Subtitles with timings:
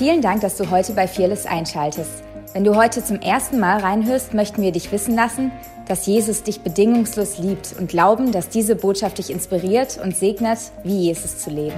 [0.00, 2.24] Vielen Dank, dass du heute bei Fearless einschaltest.
[2.54, 5.52] Wenn du heute zum ersten Mal reinhörst, möchten wir dich wissen lassen,
[5.88, 11.00] dass Jesus dich bedingungslos liebt und glauben, dass diese Botschaft dich inspiriert und segnet, wie
[11.00, 11.76] Jesus zu leben.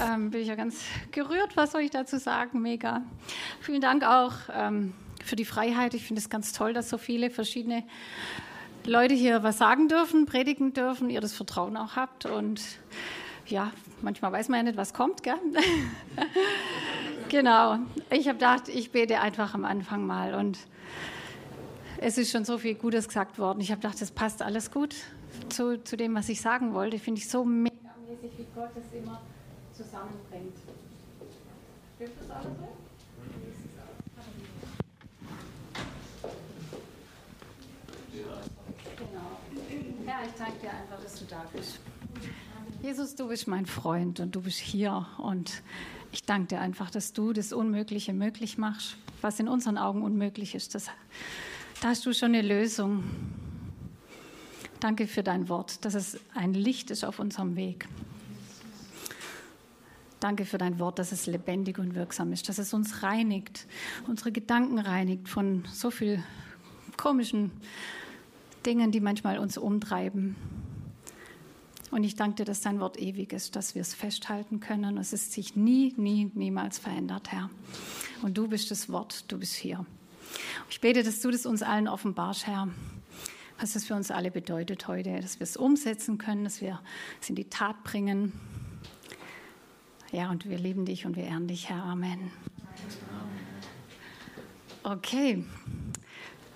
[0.00, 0.76] Ähm, bin ich ja ganz
[1.10, 2.62] gerührt, was soll ich dazu sagen?
[2.62, 3.02] Mega.
[3.62, 4.94] Vielen Dank auch ähm,
[5.24, 5.94] für die Freiheit.
[5.94, 7.82] Ich finde es ganz toll, dass so viele verschiedene
[8.84, 12.60] Leute hier was sagen dürfen, predigen dürfen, ihr das Vertrauen auch habt und
[13.46, 15.34] ja, manchmal weiß man ja nicht, was kommt, gell?
[17.28, 17.78] genau.
[18.10, 20.58] Ich habe gedacht, ich bete einfach am Anfang mal und
[21.98, 23.60] es ist schon so viel Gutes gesagt worden.
[23.60, 24.94] Ich habe gedacht, das passt alles gut
[25.48, 26.98] zu, zu dem, was ich sagen wollte.
[26.98, 27.76] Finde ich so mega
[28.08, 29.20] mäßig, wie Gott das immer
[29.72, 30.56] zusammenbringt.
[31.96, 32.68] Stimmt das alles so?
[38.96, 40.06] Genau.
[40.06, 41.80] Ja, ich danke dir einfach, dass du da bist.
[42.82, 45.62] Jesus, du bist mein Freund und du bist hier und
[46.10, 50.56] ich danke dir einfach, dass du das Unmögliche möglich machst, was in unseren Augen unmöglich
[50.56, 50.74] ist.
[50.74, 50.86] Das,
[51.80, 53.04] da hast du schon eine Lösung.
[54.80, 57.86] Danke für dein Wort, dass es ein Licht ist auf unserem Weg.
[60.18, 63.68] Danke für dein Wort, dass es lebendig und wirksam ist, dass es uns reinigt,
[64.08, 66.20] unsere Gedanken reinigt von so viel
[66.96, 67.52] komischen
[68.66, 70.34] Dingen, die manchmal uns umtreiben.
[71.92, 74.96] Und ich danke dir, dass dein Wort ewig ist, dass wir es festhalten können.
[74.96, 77.50] Es ist sich nie, nie, niemals verändert, Herr.
[78.22, 79.84] Und du bist das Wort, du bist hier.
[80.70, 82.68] Ich bete, dass du das uns allen offenbarst, Herr,
[83.60, 86.80] was das für uns alle bedeutet heute, dass wir es umsetzen können, dass wir
[87.20, 88.32] es in die Tat bringen.
[90.12, 91.84] Ja, und wir lieben dich und wir ehren dich, Herr.
[91.84, 92.30] Amen.
[94.82, 95.44] Okay.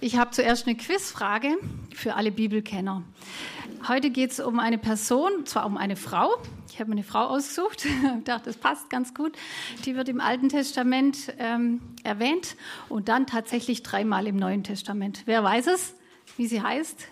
[0.01, 1.57] Ich habe zuerst eine Quizfrage
[1.95, 3.03] für alle Bibelkenner.
[3.89, 6.37] Heute geht es um eine Person, zwar um eine Frau.
[6.71, 7.87] Ich habe mir eine Frau ausgesucht.
[8.19, 9.33] Ich dachte, das passt ganz gut.
[9.87, 12.57] Die wird im Alten Testament ähm, erwähnt
[12.91, 15.23] und dann tatsächlich dreimal im Neuen Testament.
[15.25, 15.95] Wer weiß es,
[16.37, 17.09] wie sie heißt?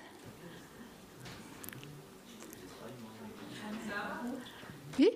[4.99, 5.11] Wie?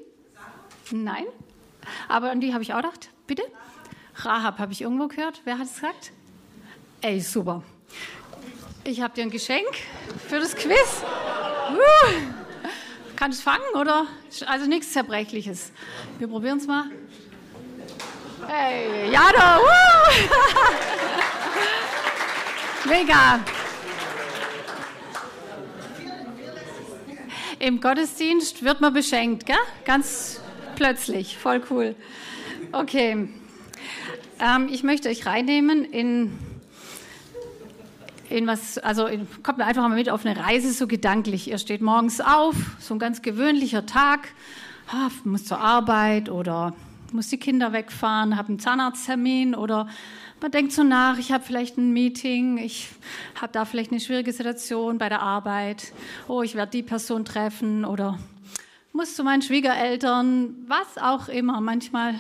[0.91, 1.25] Nein.
[2.09, 3.11] Aber an die habe ich auch gedacht.
[3.27, 3.43] Bitte?
[4.15, 5.43] Rahab habe ich irgendwo gehört.
[5.45, 6.13] Wer hat es gesagt?
[7.01, 7.63] Ey, super.
[8.83, 9.69] Ich habe dir ein Geschenk
[10.29, 11.03] für das Quiz.
[11.71, 12.13] Uh.
[13.15, 14.09] Kann es fangen oder?
[14.47, 15.71] Also nichts Zerbrechliches.
[16.19, 16.91] Wir probieren es mal.
[18.49, 19.59] Hey, ja da.
[19.59, 19.63] Uh.
[22.89, 23.45] Mega.
[27.61, 29.57] Im Gottesdienst wird man beschenkt, gell?
[29.85, 30.41] Ganz
[30.75, 31.39] plötzlich.
[31.39, 31.95] Voll cool.
[32.73, 33.29] Okay.
[34.41, 36.48] Ähm, ich möchte euch reinnehmen in
[38.31, 41.49] in was, also in, kommt mir einfach mal mit auf eine Reise so gedanklich.
[41.49, 44.29] Ihr steht morgens auf, so ein ganz gewöhnlicher Tag,
[44.89, 46.75] ah, muss zur Arbeit oder
[47.13, 49.89] muss die Kinder wegfahren, habe einen Zahnarzttermin oder
[50.41, 52.89] man denkt so nach, ich habe vielleicht ein Meeting, ich
[53.41, 55.93] habe da vielleicht eine schwierige Situation bei der Arbeit,
[56.29, 58.19] oh, ich werde die Person treffen oder
[58.93, 61.61] muss zu meinen Schwiegereltern, was auch immer.
[61.61, 62.15] Manchmal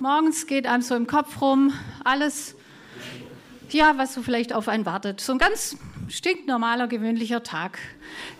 [0.00, 1.72] morgens geht einem so im Kopf rum,
[2.02, 2.56] alles
[3.74, 5.20] ja, was so vielleicht auf einen wartet.
[5.20, 5.76] So ein ganz
[6.08, 7.78] stinknormaler, gewöhnlicher Tag,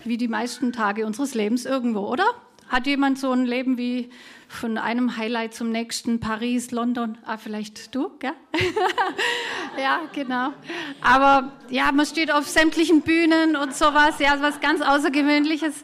[0.03, 2.25] wie die meisten Tage unseres Lebens irgendwo, oder?
[2.67, 4.09] Hat jemand so ein Leben wie
[4.47, 7.17] von einem Highlight zum nächsten, Paris, London?
[7.25, 8.33] Ah, vielleicht du, gell?
[9.77, 10.53] ja, genau.
[11.01, 15.83] Aber ja, man steht auf sämtlichen Bühnen und sowas, ja, was ganz Außergewöhnliches.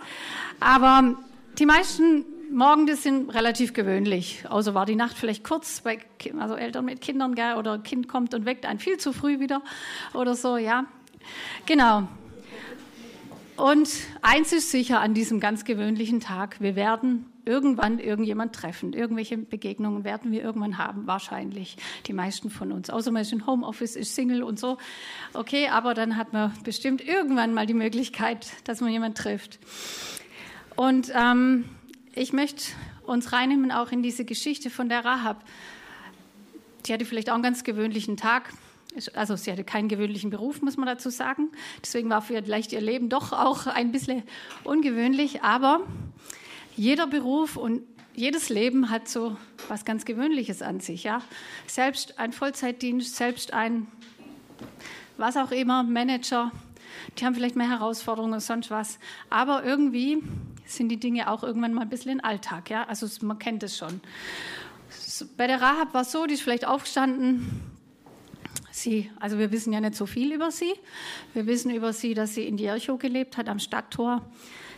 [0.60, 1.16] Aber
[1.60, 4.44] die meisten Morgen, das sind relativ gewöhnlich.
[4.50, 6.00] Außer war die Nacht vielleicht kurz, bei
[6.38, 9.62] also Eltern mit Kindern, gell, oder Kind kommt und weckt einen viel zu früh wieder
[10.14, 10.86] oder so, ja.
[11.66, 12.10] Genau.
[13.56, 13.90] Und
[14.22, 18.92] eins ist sicher an diesem ganz gewöhnlichen Tag, wir werden irgendwann irgendjemand treffen.
[18.92, 22.90] Irgendwelche Begegnungen werden wir irgendwann haben, wahrscheinlich die meisten von uns.
[22.90, 24.78] Außer man ist in Homeoffice, ist Single und so.
[25.34, 29.60] Okay, aber dann hat man bestimmt irgendwann mal die Möglichkeit, dass man jemanden trifft.
[30.76, 31.66] Und ähm,
[32.14, 32.72] ich möchte
[33.06, 35.44] uns reinnehmen auch in diese Geschichte von der Rahab.
[36.85, 38.53] Die hatte vielleicht auch einen ganz gewöhnlichen Tag.
[39.14, 41.50] Also sie hatte keinen gewöhnlichen Beruf, muss man dazu sagen.
[41.82, 44.24] Deswegen war vielleicht ihr Leben doch auch ein bisschen
[44.64, 45.44] ungewöhnlich.
[45.44, 45.82] Aber
[46.76, 47.84] jeder Beruf und
[48.14, 49.38] jedes Leben hat so
[49.70, 51.03] was ganz Gewöhnliches an sich.
[51.03, 51.22] Ja?
[51.68, 53.88] Selbst ein Vollzeitdienst, selbst ein
[55.18, 56.52] was auch immer, Manager,
[57.18, 59.00] die haben vielleicht mehr Herausforderungen oder sonst was.
[59.30, 60.24] Aber irgendwie
[60.76, 62.70] sind die Dinge auch irgendwann mal ein bisschen in Alltag.
[62.70, 62.84] Ja?
[62.84, 64.02] Also man kennt es schon.
[65.38, 67.62] Bei der Rahab war es so, die ist vielleicht aufgestanden.
[68.72, 70.73] Sie, also wir wissen ja nicht so viel über sie.
[71.34, 74.22] Wir wissen über sie, dass sie in Jericho gelebt hat, am Stadttor,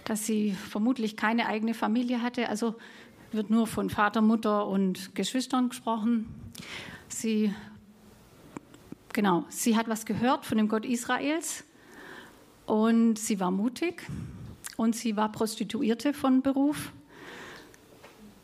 [0.06, 2.50] dass sie vermutlich keine eigene Familie hatte.
[2.50, 2.75] Also
[3.31, 6.28] wird nur von Vater, Mutter und Geschwistern gesprochen.
[7.07, 7.54] Sie,
[9.12, 11.63] genau, sie hat was gehört von dem Gott Israels
[12.66, 14.07] und sie war mutig
[14.78, 16.92] und sie war Prostituierte von Beruf.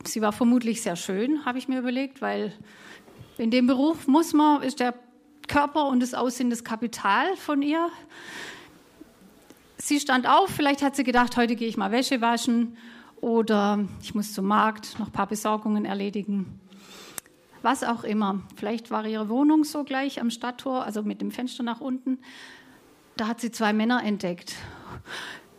[0.06, 2.54] Sie war vermutlich sehr schön, habe ich mir überlegt, weil
[3.38, 4.94] in dem Beruf muss man, ist der
[5.48, 7.90] Körper und das Aussehen das Kapital von ihr.
[9.78, 12.78] Sie stand auf, vielleicht hat sie gedacht, heute gehe ich mal Wäsche waschen
[13.22, 16.60] oder ich muss zum Markt noch ein paar Besorgungen erledigen.
[17.62, 18.42] Was auch immer.
[18.56, 22.20] Vielleicht war ihre Wohnung so gleich am Stadttor, also mit dem Fenster nach unten.
[23.18, 24.56] Da hat sie zwei Männer entdeckt.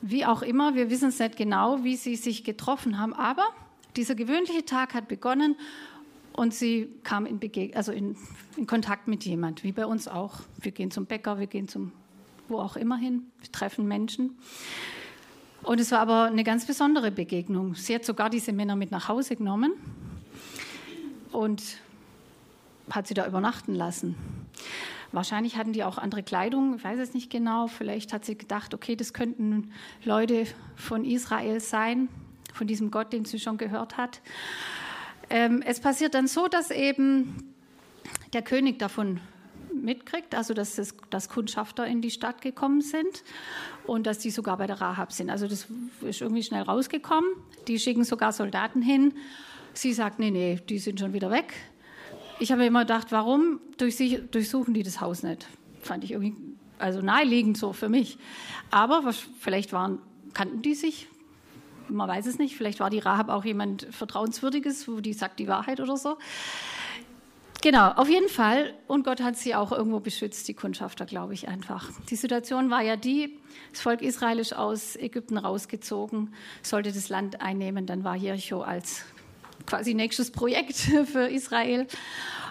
[0.03, 3.45] Wie auch immer, wir wissen es nicht genau, wie sie sich getroffen haben, aber
[3.97, 5.57] dieser gewöhnliche Tag hat begonnen
[6.33, 8.17] und sie kam in, Bege also in,
[8.57, 10.41] in Kontakt mit jemand, wie bei uns auch.
[10.59, 11.93] Wir gehen zum Bäcker, wir gehen zum
[12.51, 14.37] wo auch immer hin, wir treffen Menschen.
[15.63, 17.75] Und es war aber eine ganz besondere Begegnung.
[17.75, 19.73] Sie hat sogar diese Männer mit nach Hause genommen
[21.33, 21.63] und
[22.91, 24.17] hat sie da übernachten lassen.
[25.13, 27.67] Wahrscheinlich hatten die auch andere Kleidung, ich weiß es nicht genau.
[27.67, 29.73] Vielleicht hat sie gedacht, okay, das könnten
[30.05, 30.47] Leute
[30.77, 32.09] von Israel sein,
[32.55, 34.21] von diesem Gott, den sie schon gehört hat.
[35.29, 37.55] Ähm, es passiert dann so, dass eben
[38.33, 39.21] der König davon
[39.73, 43.25] mitkriegt, also dass, das, dass Kundschafter in die Stadt gekommen sind
[43.87, 45.31] und dass die sogar bei der Rahab sind.
[45.31, 45.67] Also das
[46.03, 47.31] ist irgendwie schnell rausgekommen.
[47.69, 49.15] Die schicken sogar Soldaten hin.
[49.73, 51.55] Sie sagt, nee, nee, die sind schon wieder weg.
[52.41, 55.47] Ich habe immer gedacht, warum durchsuchen die das Haus nicht?
[55.83, 56.35] Fand ich irgendwie
[56.79, 58.19] also naheliegend so für mich.
[58.71, 59.99] Aber was, vielleicht waren,
[60.33, 61.07] kannten die sich,
[61.89, 62.57] man weiß es nicht.
[62.57, 66.17] Vielleicht war die Rahab auch jemand Vertrauenswürdiges, wo die sagt die Wahrheit oder so.
[67.63, 68.73] Genau, auf jeden Fall.
[68.87, 71.91] Und Gott hat sie auch irgendwo beschützt, die Kundschafter, glaube ich einfach.
[72.09, 73.39] Die Situation war ja die,
[73.71, 76.33] das Volk Israel ist aus Ägypten rausgezogen,
[76.63, 77.85] sollte das Land einnehmen.
[77.85, 79.05] Dann war Jericho als
[79.71, 80.75] quasi nächstes Projekt
[81.07, 81.87] für Israel.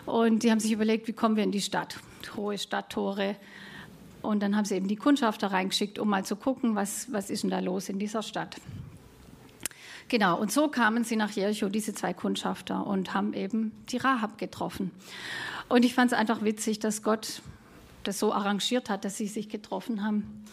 [0.05, 1.99] Und die haben sich überlegt, wie kommen wir in die Stadt?
[2.35, 3.35] Hohe Stadttore.
[4.21, 7.43] Und dann haben sie eben die Kundschafter reingeschickt, um mal zu gucken, was, was ist
[7.43, 8.55] denn da los in dieser Stadt.
[10.07, 14.37] Genau, und so kamen sie nach Jericho, diese zwei Kundschafter, und haben eben die Rahab
[14.37, 14.91] getroffen.
[15.67, 17.41] Und ich fand es einfach witzig, dass Gott
[18.03, 20.45] das so arrangiert hat, dass sie sich getroffen haben.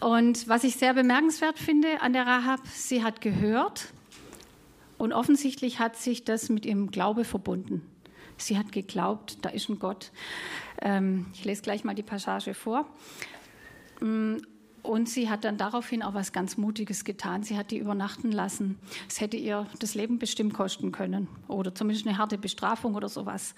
[0.00, 3.88] Und was ich sehr bemerkenswert finde an der Rahab, sie hat gehört
[4.98, 7.82] und offensichtlich hat sich das mit ihrem Glaube verbunden.
[8.36, 10.12] Sie hat geglaubt, da ist ein Gott.
[10.80, 12.86] Ähm, ich lese gleich mal die Passage vor.
[14.00, 14.36] Mm,
[14.82, 17.42] und sie hat dann daraufhin auch was ganz Mutiges getan.
[17.42, 18.78] Sie hat die übernachten lassen.
[19.08, 23.54] Es hätte ihr das Leben bestimmt kosten können oder zumindest eine harte Bestrafung oder sowas.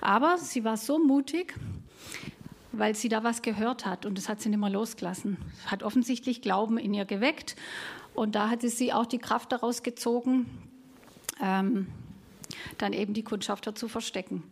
[0.00, 1.54] Aber sie war so mutig,
[2.72, 5.38] weil sie da was gehört hat und das hat sie nicht mehr losgelassen.
[5.66, 7.56] Hat offensichtlich Glauben in ihr geweckt
[8.14, 10.46] und da hatte sie auch die Kraft daraus gezogen,
[11.40, 11.86] ähm,
[12.78, 14.42] dann eben die Kundschafter zu verstecken.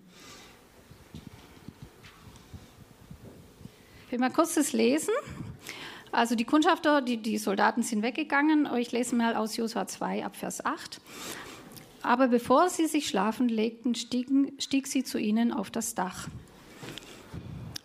[4.07, 5.13] Ich will mal kurz das lesen.
[6.13, 8.69] Also die Kundschafter, die, die Soldaten sind weggegangen.
[8.79, 11.01] Ich lese mal aus Josua 2 ab Vers 8.
[12.03, 16.29] Aber bevor sie sich schlafen legten, stiegen, stieg sie zu ihnen auf das Dach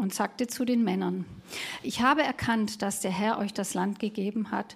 [0.04, 1.26] und sagte zu den Männern,
[1.82, 4.76] ich habe erkannt, dass der Herr euch das Land gegeben hat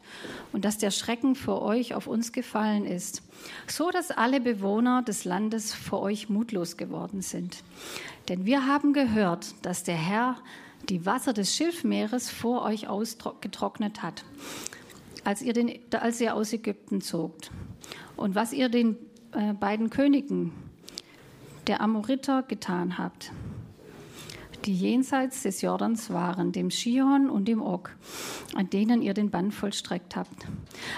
[0.53, 3.21] und dass der Schrecken vor euch auf uns gefallen ist,
[3.67, 7.63] so dass alle Bewohner des Landes vor euch mutlos geworden sind.
[8.29, 10.37] Denn wir haben gehört, dass der Herr
[10.87, 14.23] die Wasser des Schilfmeeres vor euch ausgetrocknet hat,
[15.25, 17.51] als ihr, den, als ihr aus Ägypten zogt.
[18.15, 18.95] Und was ihr den
[19.33, 20.53] äh, beiden Königen
[21.67, 23.33] der Amoriter getan habt,
[24.65, 27.89] die jenseits des Jordans waren, dem Schihon und dem Og,
[28.55, 30.47] an denen ihr den Bann vollstreckt habt.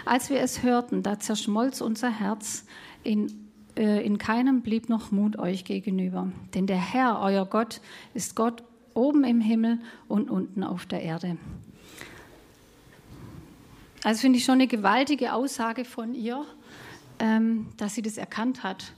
[0.06, 2.66] Als wir es hörten, da zerschmolz unser Herz,
[3.04, 6.32] in, äh, in keinem blieb noch Mut euch gegenüber.
[6.54, 7.82] Denn der Herr, euer Gott,
[8.14, 8.64] ist Gott
[8.94, 11.38] oben im Himmel und unten auf der Erde.
[14.04, 16.46] Also finde ich schon eine gewaltige Aussage von ihr,
[17.20, 18.94] ähm, dass sie das erkannt hat.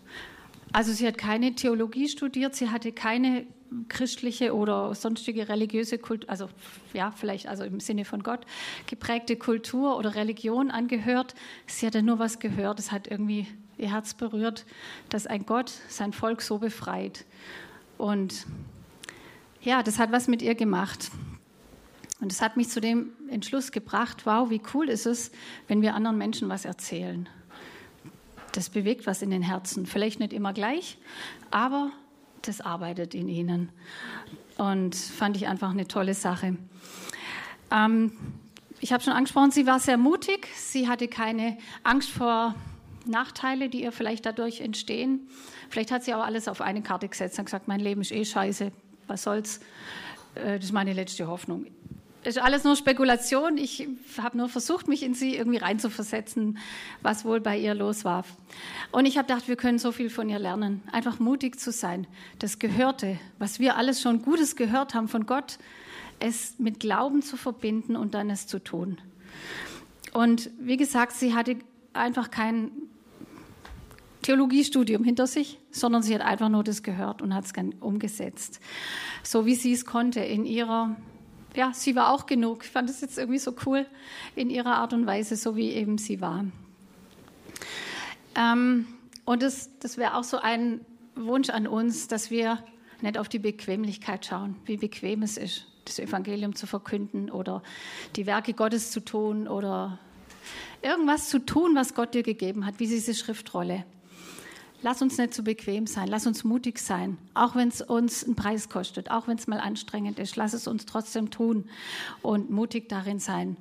[0.72, 3.46] Also sie hat keine Theologie studiert, sie hatte keine
[3.88, 6.50] christliche oder sonstige religiöse Kultur, also
[6.94, 8.42] ja, vielleicht also im Sinne von Gott
[8.88, 11.36] geprägte Kultur oder Religion angehört.
[11.68, 13.48] Sie hatte nur was gehört, es hat irgendwie
[13.78, 14.66] ihr Herz berührt,
[15.10, 17.26] dass ein Gott sein Volk so befreit.
[17.98, 18.46] Und
[19.62, 21.12] ja, das hat was mit ihr gemacht.
[22.20, 25.32] Und es hat mich zu dem Entschluss gebracht, wow, wie cool ist es,
[25.68, 27.28] wenn wir anderen Menschen was erzählen.
[28.52, 29.86] Das bewegt was in den Herzen.
[29.86, 30.98] Vielleicht nicht immer gleich,
[31.50, 31.92] aber
[32.48, 33.70] das arbeitet in ihnen.
[34.58, 36.58] Und fand ich einfach eine tolle Sache.
[37.72, 38.12] Ähm,
[38.80, 40.48] ich habe schon angesprochen, sie war sehr mutig.
[40.56, 42.56] Sie hatte keine Angst vor
[43.06, 45.28] Nachteile, die ihr vielleicht dadurch entstehen.
[45.70, 48.26] Vielleicht hat sie auch alles auf eine Karte gesetzt und gesagt, mein Leben ist eh
[48.26, 48.72] scheiße,
[49.08, 49.60] was soll's.
[50.36, 51.68] Äh, das ist meine letzte Hoffnung.
[52.24, 53.58] Ist alles nur Spekulation.
[53.58, 53.88] Ich
[54.22, 56.60] habe nur versucht, mich in sie irgendwie reinzuversetzen,
[57.02, 58.26] was wohl bei ihr los war.
[58.92, 60.84] Und ich habe gedacht, wir können so viel von ihr lernen.
[60.92, 62.06] Einfach mutig zu sein.
[62.38, 65.58] Das Gehörte, was wir alles schon Gutes gehört haben von Gott,
[66.20, 69.00] es mit Glauben zu verbinden und dann es zu tun.
[70.14, 71.58] Und wie gesagt, sie hatte
[71.94, 72.72] einfach kein
[74.22, 78.60] Theologiestudium hinter sich, sondern sie hat einfach nur das gehört und hat es umgesetzt.
[79.24, 80.96] So wie sie es konnte in ihrer,
[81.56, 82.64] ja, sie war auch genug.
[82.64, 83.86] Ich fand es jetzt irgendwie so cool
[84.36, 86.46] in ihrer Art und Weise, so wie eben sie war.
[88.36, 88.88] Ähm,
[89.26, 90.82] und das, das wäre auch so ein
[91.16, 92.64] Wunsch an uns, dass wir
[93.02, 97.64] nicht auf die Bequemlichkeit schauen, wie bequem es ist, das Evangelium zu verkünden oder
[98.16, 100.00] die Werke Gottes zu tun oder
[100.82, 103.86] irgendwas zu tun, was Gott dir gegeben hat, wie diese Schriftrolle.
[104.84, 108.36] Lass uns nicht zu bequem sein, lass uns mutig sein, auch wenn es uns einen
[108.36, 111.70] Preis kostet, auch wenn es mal anstrengend ist, lass es uns trotzdem tun
[112.24, 113.58] und mutig darin sein,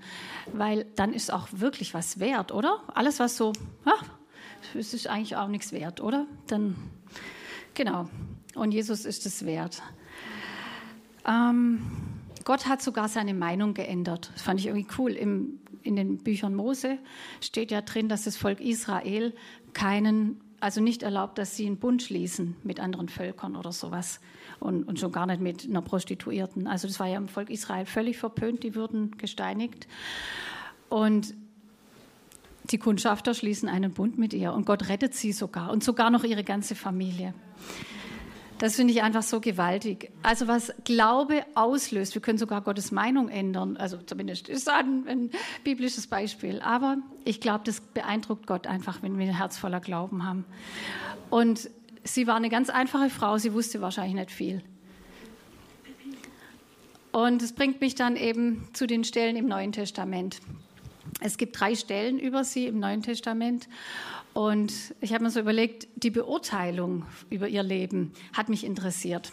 [0.55, 2.81] weil dann ist auch wirklich was wert, oder?
[2.95, 3.53] Alles, was so,
[3.85, 4.05] ach,
[4.75, 6.27] es ist eigentlich auch nichts wert, oder?
[6.47, 6.75] Dann,
[7.75, 8.09] genau,
[8.55, 9.83] und Jesus ist es wert.
[11.27, 11.83] Ähm,
[12.45, 14.31] Gott hat sogar seine Meinung geändert.
[14.33, 15.13] Das fand ich irgendwie cool.
[15.13, 16.99] Im, in den Büchern Mose
[17.43, 19.35] steht ja drin, dass das Volk Israel
[19.75, 24.21] keinen also nicht erlaubt, dass sie einen Bund schließen mit anderen Völkern oder sowas
[24.61, 26.67] und, und schon gar nicht mit einer Prostituierten.
[26.67, 29.89] Also das war ja im Volk Israel völlig verpönt, die wurden gesteinigt.
[30.89, 31.35] Und
[32.71, 36.25] die Kundschafter schließen einen Bund mit ihr und Gott rettet sie sogar und sogar noch
[36.25, 37.35] ihre ganze Familie.
[38.61, 40.13] Das finde ich einfach so gewaltig.
[40.23, 45.31] Also was Glaube auslöst, wir können sogar Gottes Meinung ändern, also zumindest ist ein, ein
[45.65, 46.61] biblisches Beispiel.
[46.61, 50.45] Aber ich glaube, das beeindruckt Gott einfach, wenn wir ein Herz voller Glauben haben.
[51.31, 51.71] Und
[52.05, 54.63] sie war eine ganz einfache Frau, sie wusste wahrscheinlich nicht viel.
[57.13, 60.39] Und es bringt mich dann eben zu den Stellen im Neuen Testament.
[61.21, 63.69] Es gibt drei Stellen über sie im Neuen Testament.
[64.33, 69.33] Und ich habe mir so überlegt, die Beurteilung über ihr Leben hat mich interessiert.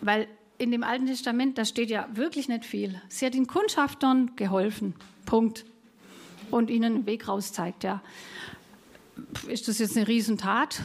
[0.00, 0.28] Weil
[0.58, 3.00] in dem Alten Testament, da steht ja wirklich nicht viel.
[3.08, 4.94] Sie hat den Kundschaftern geholfen.
[5.26, 5.64] Punkt.
[6.50, 8.02] Und ihnen einen Weg raus zeigt, ja.
[9.48, 10.82] Ist das jetzt eine Riesentat?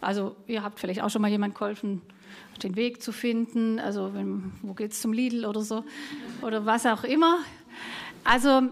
[0.00, 2.02] Also, ihr habt vielleicht auch schon mal jemand geholfen,
[2.62, 3.78] den Weg zu finden.
[3.78, 5.84] Also, wenn, wo geht's zum Lidl oder so?
[6.42, 7.38] Oder was auch immer.
[8.24, 8.62] Also,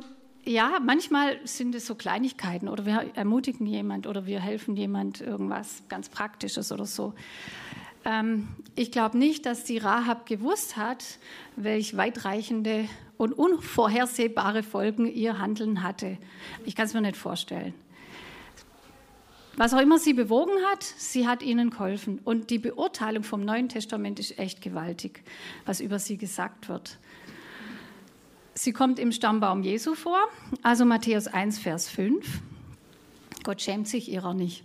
[0.45, 5.83] ja, manchmal sind es so Kleinigkeiten oder wir ermutigen jemand oder wir helfen jemand irgendwas
[5.89, 7.15] ganz Praktisches oder so.
[8.05, 11.05] Ähm, ich glaube nicht, dass die Rahab gewusst hat,
[11.57, 16.17] welch weitreichende und unvorhersehbare Folgen ihr Handeln hatte.
[16.65, 17.75] Ich kann es mir nicht vorstellen.
[19.57, 22.19] Was auch immer sie bewogen hat, sie hat ihnen geholfen.
[22.25, 25.23] Und die Beurteilung vom Neuen Testament ist echt gewaltig,
[25.67, 26.99] was über sie gesagt wird.
[28.55, 30.19] Sie kommt im Stammbaum Jesu vor,
[30.63, 32.41] also Matthäus 1, Vers 5.
[33.43, 34.65] Gott schämt sich ihrer nicht.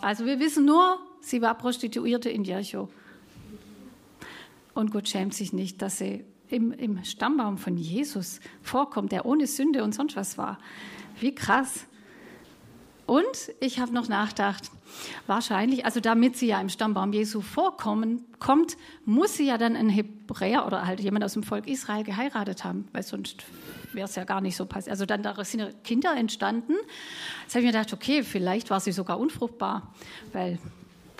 [0.00, 2.88] Also wir wissen nur, sie war Prostituierte in Jericho.
[4.74, 9.46] Und Gott schämt sich nicht, dass sie im, im Stammbaum von Jesus vorkommt, der ohne
[9.46, 10.58] Sünde und sonst was war.
[11.20, 11.86] Wie krass.
[13.06, 14.70] Und ich habe noch nachgedacht,
[15.26, 19.88] wahrscheinlich, also damit sie ja im Stammbaum Jesu vorkommen, kommt, muss sie ja dann ein
[19.88, 23.44] Hebräer oder halt jemand aus dem Volk Israel geheiratet haben, weil sonst
[23.92, 24.92] wäre es ja gar nicht so passiert.
[24.92, 26.74] Also dann daraus sind Kinder entstanden.
[27.42, 29.92] Jetzt habe ich mir gedacht, okay, vielleicht war sie sogar unfruchtbar,
[30.32, 30.58] weil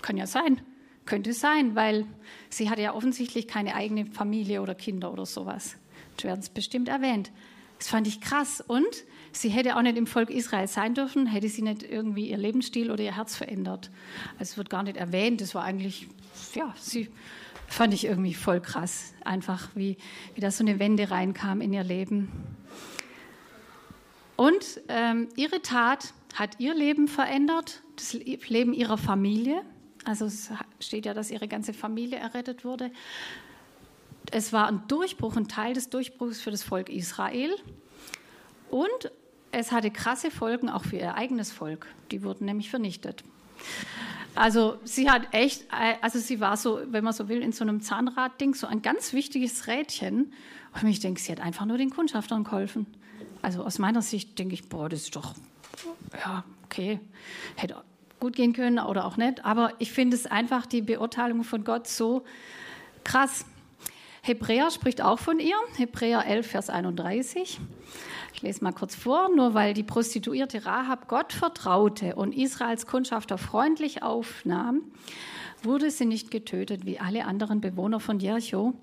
[0.01, 0.61] kann ja sein,
[1.05, 2.05] könnte sein, weil
[2.49, 5.75] sie hatte ja offensichtlich keine eigene Familie oder Kinder oder sowas.
[6.17, 7.31] Das werden es bestimmt erwähnt.
[7.79, 8.61] Das fand ich krass.
[8.61, 12.37] Und sie hätte auch nicht im Volk Israel sein dürfen, hätte sie nicht irgendwie ihr
[12.37, 13.89] Lebensstil oder ihr Herz verändert.
[14.33, 15.41] Also es wird gar nicht erwähnt.
[15.41, 16.07] Das war eigentlich,
[16.53, 17.09] ja, sie
[17.67, 19.13] fand ich irgendwie voll krass.
[19.23, 19.97] Einfach, wie,
[20.35, 22.31] wie da so eine Wende reinkam in ihr Leben.
[24.35, 29.61] Und ähm, ihre Tat hat ihr Leben verändert, das Leben ihrer Familie.
[30.05, 30.49] Also es
[30.79, 32.91] steht ja, dass ihre ganze Familie errettet wurde.
[34.31, 37.55] Es war ein Durchbruch, ein Teil des Durchbruchs für das Volk Israel.
[38.69, 39.11] Und
[39.53, 41.87] es hatte krasse Folgen auch für ihr eigenes Volk.
[42.11, 43.23] Die wurden nämlich vernichtet.
[44.35, 45.65] Also sie hat echt,
[46.01, 49.13] also sie war so, wenn man so will, in so einem Zahnradding, so ein ganz
[49.13, 50.33] wichtiges Rädchen.
[50.73, 52.87] Und ich denke, sie hat einfach nur den Kundschaftern geholfen.
[53.43, 55.35] Also aus meiner Sicht denke ich, boah, das ist doch,
[56.19, 56.99] ja, okay,
[57.55, 57.75] hätte
[58.19, 59.45] gut gehen können oder auch nicht.
[59.45, 62.23] Aber ich finde es einfach die Beurteilung von Gott so
[63.03, 63.45] krass.
[64.25, 67.59] Hebräer spricht auch von ihr, Hebräer 11, Vers 31.
[68.33, 69.27] Ich lese mal kurz vor.
[69.27, 74.81] Nur weil die Prostituierte Rahab Gott vertraute und Israels Kundschafter freundlich aufnahm,
[75.61, 78.73] wurde sie nicht getötet wie alle anderen Bewohner von Jericho,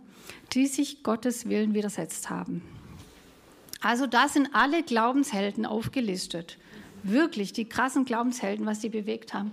[0.53, 2.61] die sich Gottes Willen widersetzt haben.
[3.81, 6.59] Also da sind alle Glaubenshelden aufgelistet.
[7.03, 9.53] Wirklich die krassen Glaubenshelden, was die bewegt haben.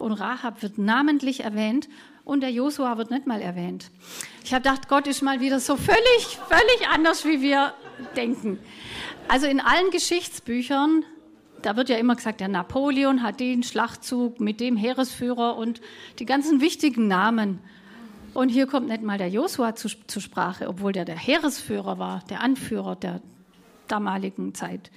[0.00, 1.88] Und Rahab wird namentlich erwähnt
[2.28, 3.90] und der Josua wird nicht mal erwähnt.
[4.44, 7.72] Ich habe gedacht, Gott ist mal wieder so völlig, völlig anders, wie wir
[8.16, 8.58] denken.
[9.28, 11.06] Also in allen Geschichtsbüchern,
[11.62, 15.80] da wird ja immer gesagt, der Napoleon hat den Schlachtzug mit dem Heeresführer und
[16.18, 17.60] die ganzen wichtigen Namen.
[18.34, 22.22] Und hier kommt nicht mal der Josua zu, zur Sprache, obwohl der der Heeresführer war,
[22.28, 23.22] der Anführer der
[23.86, 24.90] damaligen Zeit.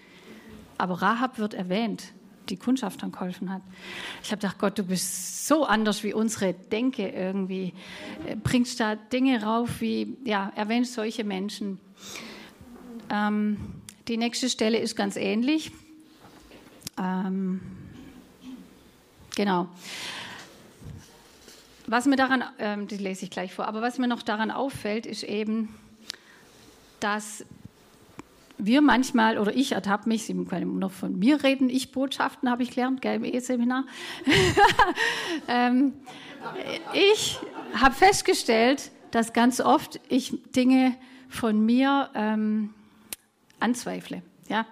[0.78, 2.12] Aber Rahab wird erwähnt,
[2.50, 3.62] die Kundschaftern geholfen hat.
[4.24, 7.74] Ich habe gedacht, Gott, du bist so anders wie unsere Denke irgendwie.
[8.28, 11.80] Äh, bringst da Dinge rauf, wie, ja, erwähnst solche Menschen.
[13.10, 13.58] Ähm,
[14.08, 15.72] die nächste Stelle ist ganz ähnlich.
[16.98, 17.62] Ähm,
[19.36, 19.68] genau.
[21.88, 25.06] Was mir daran, ähm, die lese ich gleich vor, aber was mir noch daran auffällt,
[25.06, 25.76] ist eben,
[27.00, 27.46] dass
[28.66, 32.64] wir manchmal, oder ich ertappe mich, Sie können nur von mir reden, ich Botschaften habe
[32.64, 33.86] ich gelernt, gell, im E-Seminar.
[35.48, 35.94] ähm,
[36.94, 37.40] ich
[37.74, 40.96] habe festgestellt, dass ganz oft ich Dinge
[41.28, 42.74] von mir ähm,
[43.60, 44.22] anzweifle.
[44.48, 44.66] Ja?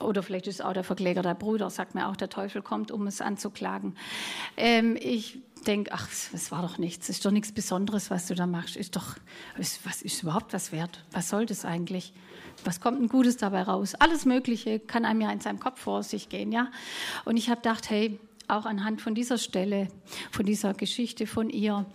[0.00, 3.06] Oder vielleicht ist auch der Verkläger der Bruder, sagt mir auch, der Teufel kommt, um
[3.06, 3.96] es anzuklagen.
[4.56, 8.46] Ähm, ich denke, ach, es war doch nichts, ist doch nichts Besonderes, was du da
[8.46, 8.76] machst.
[8.76, 9.16] Ist doch,
[9.56, 11.04] was ist überhaupt was wert?
[11.12, 12.12] Was soll das eigentlich?
[12.64, 13.94] Was kommt ein Gutes dabei raus?
[13.98, 16.68] Alles Mögliche kann einem ja in seinem Kopf vor sich gehen, ja.
[17.24, 19.88] Und ich habe gedacht, hey, auch anhand von dieser Stelle,
[20.30, 21.86] von dieser Geschichte von ihr,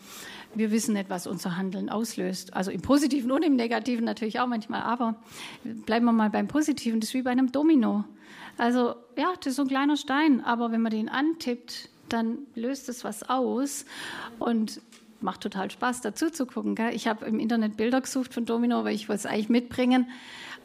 [0.56, 2.54] wir wissen nicht, was unser Handeln auslöst.
[2.54, 5.16] Also im Positiven und im Negativen natürlich auch manchmal, aber
[5.64, 7.00] bleiben wir mal beim Positiven.
[7.00, 8.06] Das ist wie bei einem Domino.
[8.58, 12.90] Also ja, das ist so ein kleiner Stein, aber wenn man den antippt, dann löst
[12.90, 13.86] es was aus
[14.40, 14.82] und
[15.22, 16.76] macht total Spaß, dazu zu gucken.
[16.76, 16.94] Gell?
[16.94, 20.08] Ich habe im Internet Bilder gesucht von Domino, weil ich wollte es eigentlich mitbringen.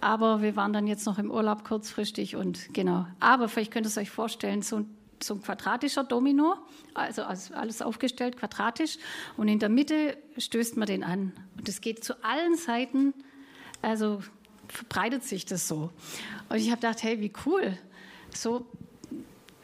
[0.02, 3.06] Aber wir waren dann jetzt noch im Urlaub kurzfristig und genau.
[3.20, 6.56] Aber vielleicht könnt ihr es euch vorstellen, so ein so ein quadratischer Domino,
[6.94, 8.98] also alles aufgestellt quadratisch
[9.36, 11.32] und in der Mitte stößt man den an.
[11.56, 13.14] Und es geht zu allen Seiten,
[13.82, 14.20] also
[14.66, 15.90] verbreitet sich das so.
[16.48, 17.78] Und ich habe gedacht, hey, wie cool.
[18.34, 18.66] So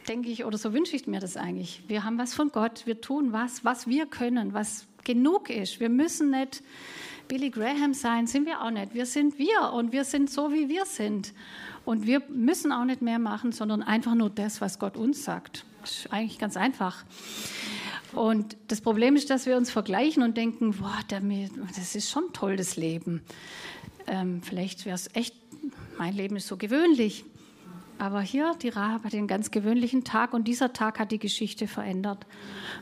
[0.07, 1.83] denke ich oder so wünsche ich mir das eigentlich.
[1.87, 5.81] Wir haben was von Gott, wir tun was, was wir können, was genug ist.
[5.81, 6.63] Wir müssen nicht
[7.29, 8.95] Billy Graham sein, sind wir auch nicht.
[8.95, 11.31] Wir sind wir und wir sind so, wie wir sind.
[11.85, 15.63] Und wir müssen auch nicht mehr machen, sondern einfach nur das, was Gott uns sagt.
[15.81, 17.05] Das ist eigentlich ganz einfach.
[18.13, 22.57] Und das Problem ist, dass wir uns vergleichen und denken, boah, das ist schon toll,
[22.57, 23.21] das Leben.
[24.07, 25.35] Ähm, vielleicht wäre es echt,
[25.99, 27.25] mein Leben ist so gewöhnlich.
[27.99, 31.67] Aber hier, die Rahab hat einen ganz gewöhnlichen Tag und dieser Tag hat die Geschichte
[31.67, 32.25] verändert.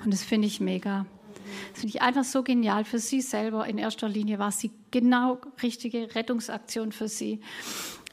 [0.06, 1.06] Und das finde ich mega.
[1.72, 3.66] Das finde ich einfach so genial für sie selber.
[3.68, 7.42] In erster Linie war sie genau richtige Rettungsaktion für sie.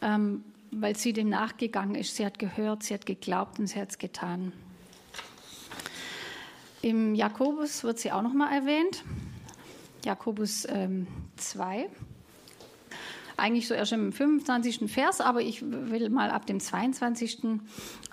[0.03, 0.45] Ähm,
[0.81, 2.17] weil sie dem nachgegangen ist.
[2.17, 4.53] Sie hat gehört, sie hat geglaubt und sie hat es getan.
[6.83, 9.05] Im Jakobus wird sie auch noch mal erwähnt.
[10.05, 11.89] Jakobus ähm, 2.
[13.37, 14.91] Eigentlich so erst im 25.
[14.91, 17.39] Vers, aber ich will mal ab dem 22.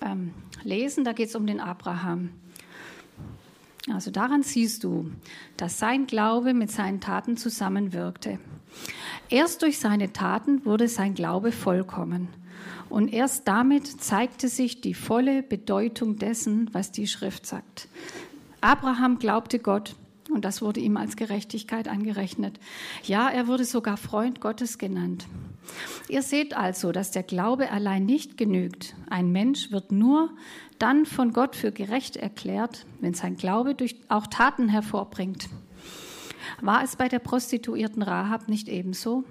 [0.01, 1.03] Ähm, lesen.
[1.03, 2.29] Da geht es um den Abraham.
[3.89, 5.11] Also daran siehst du,
[5.57, 8.39] dass sein Glaube mit seinen Taten zusammenwirkte.
[9.29, 12.27] Erst durch seine Taten wurde sein Glaube vollkommen.
[12.89, 17.87] Und erst damit zeigte sich die volle Bedeutung dessen, was die Schrift sagt.
[18.59, 19.95] Abraham glaubte Gott
[20.29, 22.59] und das wurde ihm als Gerechtigkeit angerechnet.
[23.03, 25.25] Ja, er wurde sogar Freund Gottes genannt.
[26.09, 28.95] Ihr seht also, dass der Glaube allein nicht genügt.
[29.09, 30.29] Ein Mensch wird nur
[30.81, 35.47] dann von Gott für gerecht erklärt, wenn sein Glaube durch auch Taten hervorbringt.
[36.61, 39.23] War es bei der Prostituierten Rahab nicht ebenso?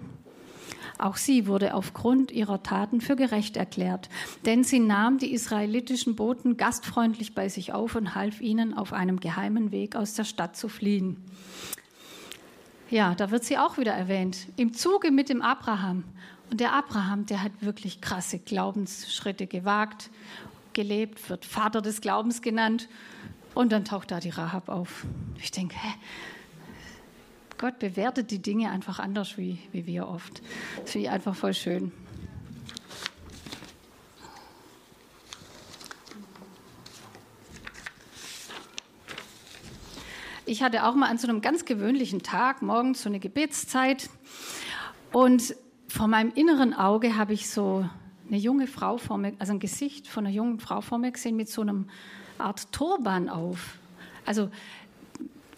[0.99, 4.11] Auch sie wurde aufgrund ihrer Taten für gerecht erklärt,
[4.45, 9.19] denn sie nahm die israelitischen Boten gastfreundlich bei sich auf und half ihnen auf einem
[9.19, 11.17] geheimen Weg aus der Stadt zu fliehen.
[12.91, 16.05] Ja, da wird sie auch wieder erwähnt, im Zuge mit dem Abraham.
[16.51, 20.11] Und der Abraham, der hat wirklich krasse Glaubensschritte gewagt,
[20.81, 22.89] gelebt, wird Vater des Glaubens genannt.
[23.55, 25.05] Und dann taucht da die Rahab auf.
[25.39, 25.93] Ich denke, hä,
[27.59, 30.41] Gott bewertet die Dinge einfach anders wie, wie wir oft.
[30.81, 31.93] Das finde ich einfach voll schön.
[40.47, 44.09] Ich hatte auch mal an so einem ganz gewöhnlichen Tag morgens so eine Gebetszeit
[45.13, 45.55] und
[45.89, 47.89] vor meinem inneren Auge habe ich so
[48.31, 51.37] eine junge Frau vor mir, also ein Gesicht von einer jungen Frau vor mir gesehen
[51.37, 51.89] mit so einem
[52.39, 53.79] Art Turban auf.
[54.25, 54.51] Also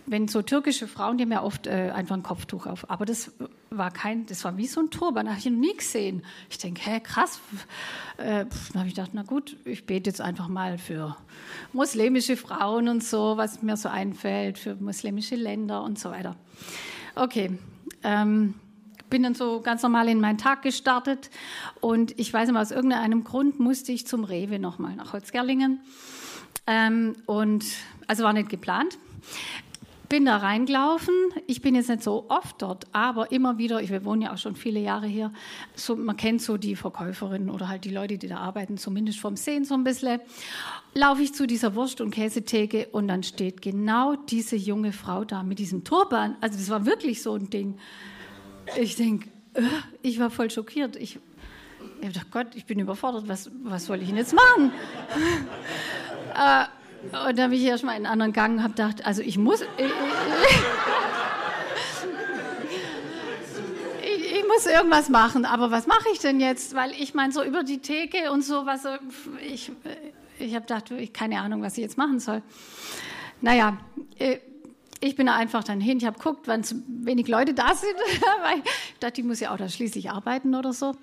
[0.07, 2.91] wenn so türkische Frauen, die haben ja oft äh, einfach ein Kopftuch auf.
[2.91, 3.31] Aber das
[3.71, 6.23] war kein, das war wie so ein Turban, habe ich noch nie gesehen.
[6.51, 7.41] Ich denke, hä, krass.
[8.19, 11.17] Äh, dann habe ich gedacht, na gut, ich bete jetzt einfach mal für
[11.73, 16.37] muslimische Frauen und so, was mir so einfällt, für muslimische Länder und so weiter.
[17.15, 17.59] Okay.
[18.03, 18.55] Ähm,
[19.13, 21.29] bin dann so ganz normal in meinen Tag gestartet
[21.83, 25.81] und ich weiß nicht, aus irgendeinem Grund musste ich zum Rewe nochmal nach Holzgerlingen.
[26.67, 27.63] Ähm, und
[28.07, 28.97] also war nicht geplant
[30.13, 31.15] bin da reingelaufen.
[31.47, 34.37] Ich bin jetzt nicht so oft dort, aber immer wieder, ich, wir wohnen ja auch
[34.37, 35.33] schon viele Jahre hier,
[35.75, 39.37] so, man kennt so die Verkäuferinnen oder halt die Leute, die da arbeiten, zumindest vom
[39.37, 40.21] Sehen so ein bisschen.
[40.93, 45.43] Laufe ich zu dieser Wurst- und Käsetheke und dann steht genau diese junge Frau da
[45.43, 46.37] mit diesem Turban.
[46.43, 47.79] Also das war wirklich so ein Ding.
[48.77, 49.63] Ich denke, äh,
[50.03, 50.97] ich war voll schockiert.
[50.97, 51.19] Ich,
[52.01, 54.73] ich dachte, Gott, ich bin überfordert, was, was soll ich denn jetzt machen?
[56.35, 56.65] äh,
[57.29, 59.63] und da habe ich erstmal einen anderen Gang und habe gedacht, also ich muss.
[59.63, 59.87] Ich,
[64.05, 66.75] ich, ich, muss irgendwas machen, aber was mache ich denn jetzt?
[66.75, 68.87] Weil ich meine, so über die Theke und so, was
[69.41, 69.73] ich,
[70.39, 72.43] ich habe gedacht, ich keine Ahnung, was ich jetzt machen soll.
[73.41, 73.79] Naja,
[74.19, 74.39] äh,
[75.03, 77.95] ich bin einfach dann hin, ich habe geguckt, wann wenig Leute da sind,
[78.43, 80.95] weil ich dachte, die muss ja auch da schließlich arbeiten oder so.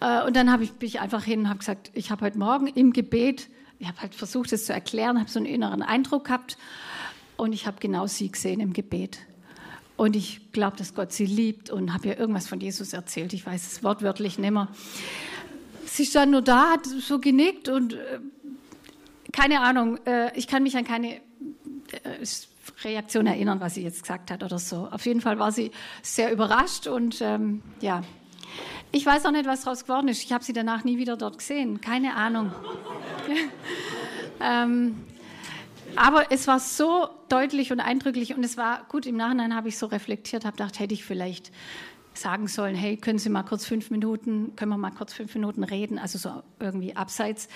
[0.00, 2.66] Äh, und dann ich, bin ich einfach hin und habe gesagt, ich habe heute Morgen
[2.66, 6.56] im Gebet ich habe halt versucht, es zu erklären, habe so einen inneren Eindruck gehabt
[7.36, 9.18] und ich habe genau sie gesehen im Gebet.
[9.96, 13.32] Und ich glaube, dass Gott sie liebt und habe ihr irgendwas von Jesus erzählt.
[13.32, 14.68] Ich weiß es wortwörtlich nicht mehr.
[15.86, 18.20] Sie stand nur da, hat so genickt und äh,
[19.32, 21.20] keine Ahnung, äh, ich kann mich an keine
[22.84, 24.88] Reaktion erinnern, was sie jetzt gesagt hat oder so.
[24.90, 25.70] Auf jeden Fall war sie
[26.02, 28.02] sehr überrascht und ähm, ja,
[28.92, 30.22] ich weiß auch nicht, was daraus geworden ist.
[30.22, 31.80] Ich habe sie danach nie wieder dort gesehen.
[31.80, 32.52] Keine Ahnung.
[34.40, 34.96] ähm,
[35.96, 39.06] aber es war so deutlich und eindrücklich und es war gut.
[39.06, 41.52] Im Nachhinein habe ich so reflektiert, habe gedacht, hätte ich vielleicht
[42.14, 45.64] sagen sollen, hey, können Sie mal kurz fünf Minuten, können wir mal kurz fünf Minuten
[45.64, 47.48] reden, also so irgendwie abseits.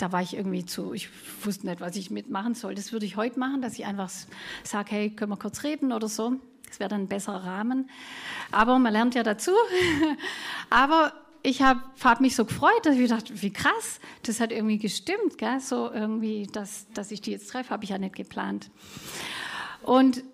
[0.00, 1.10] Da war ich irgendwie zu, ich
[1.44, 2.74] wusste nicht, was ich mitmachen soll.
[2.74, 4.10] Das würde ich heute machen, dass ich einfach
[4.64, 6.36] sage, hey, können wir kurz reden oder so.
[6.66, 7.90] Das wäre dann ein besserer Rahmen.
[8.50, 9.50] Aber man lernt ja dazu.
[10.70, 14.78] Aber ich habe hab mich so gefreut, dass ich dachte, wie krass, das hat irgendwie
[14.78, 15.60] gestimmt, gell?
[15.60, 18.70] so irgendwie, dass, dass ich die jetzt treffe, habe ich ja nicht geplant.
[19.82, 20.24] Und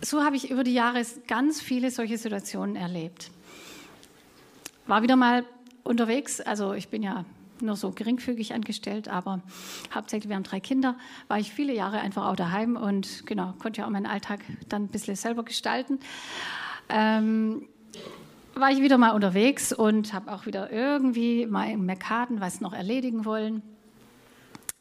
[0.00, 3.30] so habe ich über die Jahre ganz viele solche Situationen erlebt.
[4.88, 5.44] War wieder mal
[5.84, 7.24] unterwegs, also ich bin ja
[7.60, 9.42] nur so geringfügig angestellt, aber
[9.94, 10.96] hauptsächlich, wir haben drei Kinder,
[11.28, 14.84] war ich viele Jahre einfach auch daheim und genau, konnte ja auch meinen Alltag dann
[14.84, 15.98] ein bisschen selber gestalten.
[16.88, 17.68] Ähm,
[18.54, 22.72] war ich wieder mal unterwegs und habe auch wieder irgendwie mal im Mercaden was noch
[22.72, 23.62] erledigen wollen.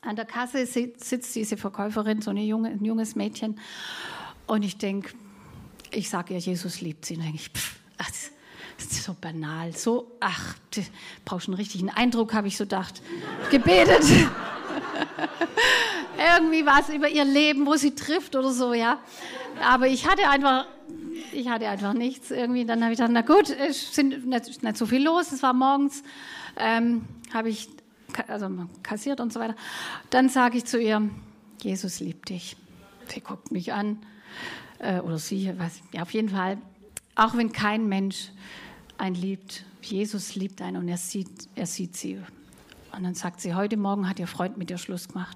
[0.02, 3.60] An der Kasse sitzt diese Verkäuferin, so eine junge, ein junges Mädchen,
[4.46, 5.14] und ich denke,
[5.92, 7.16] ich sage ihr, Jesus liebt sie.
[7.16, 7.80] Und dann denke ich, pff,
[8.92, 10.56] so banal, so, ach,
[11.26, 13.02] brauchst einen richtigen Eindruck, habe ich so gedacht.
[13.52, 14.04] Gebetet.
[16.18, 19.00] Irgendwie was über ihr Leben, wo sie trifft oder so, ja.
[19.62, 20.66] Aber ich hatte einfach,
[21.32, 22.66] ich hatte einfach nichts irgendwie.
[22.66, 25.32] Dann habe ich gedacht, na gut, es sind nicht, nicht so viel los.
[25.32, 26.04] Es war morgens,
[26.58, 27.70] ähm, habe ich
[28.28, 28.50] also
[28.84, 29.56] kassiert und so weiter.
[30.10, 31.10] Dann sage ich zu ihr,
[31.62, 32.56] Jesus liebt dich.
[33.08, 33.98] Sie guckt mich an
[34.80, 36.58] äh, oder sie, was, ja auf jeden Fall.
[37.16, 38.30] Auch wenn kein Mensch
[38.98, 39.64] einen liebt.
[39.82, 42.20] Jesus liebt einen und er sieht, er sieht sie.
[42.96, 45.36] Und dann sagt sie, heute Morgen hat ihr Freund mit dir Schluss gemacht.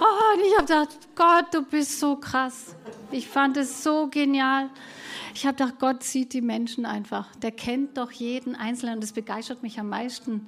[0.00, 2.76] Oh, und ich habe gedacht, Gott, du bist so krass.
[3.10, 4.70] Ich fand es so genial.
[5.34, 7.34] Ich habe gedacht, Gott sieht die Menschen einfach.
[7.36, 10.46] Der kennt doch jeden Einzelnen und das begeistert mich am meisten.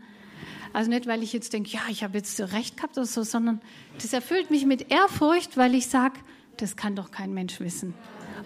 [0.72, 3.61] Also nicht, weil ich jetzt denke, ja, ich habe jetzt recht gehabt oder so, sondern
[4.00, 6.20] das erfüllt mich mit Ehrfurcht, weil ich sage,
[6.59, 7.94] das kann doch kein Mensch wissen.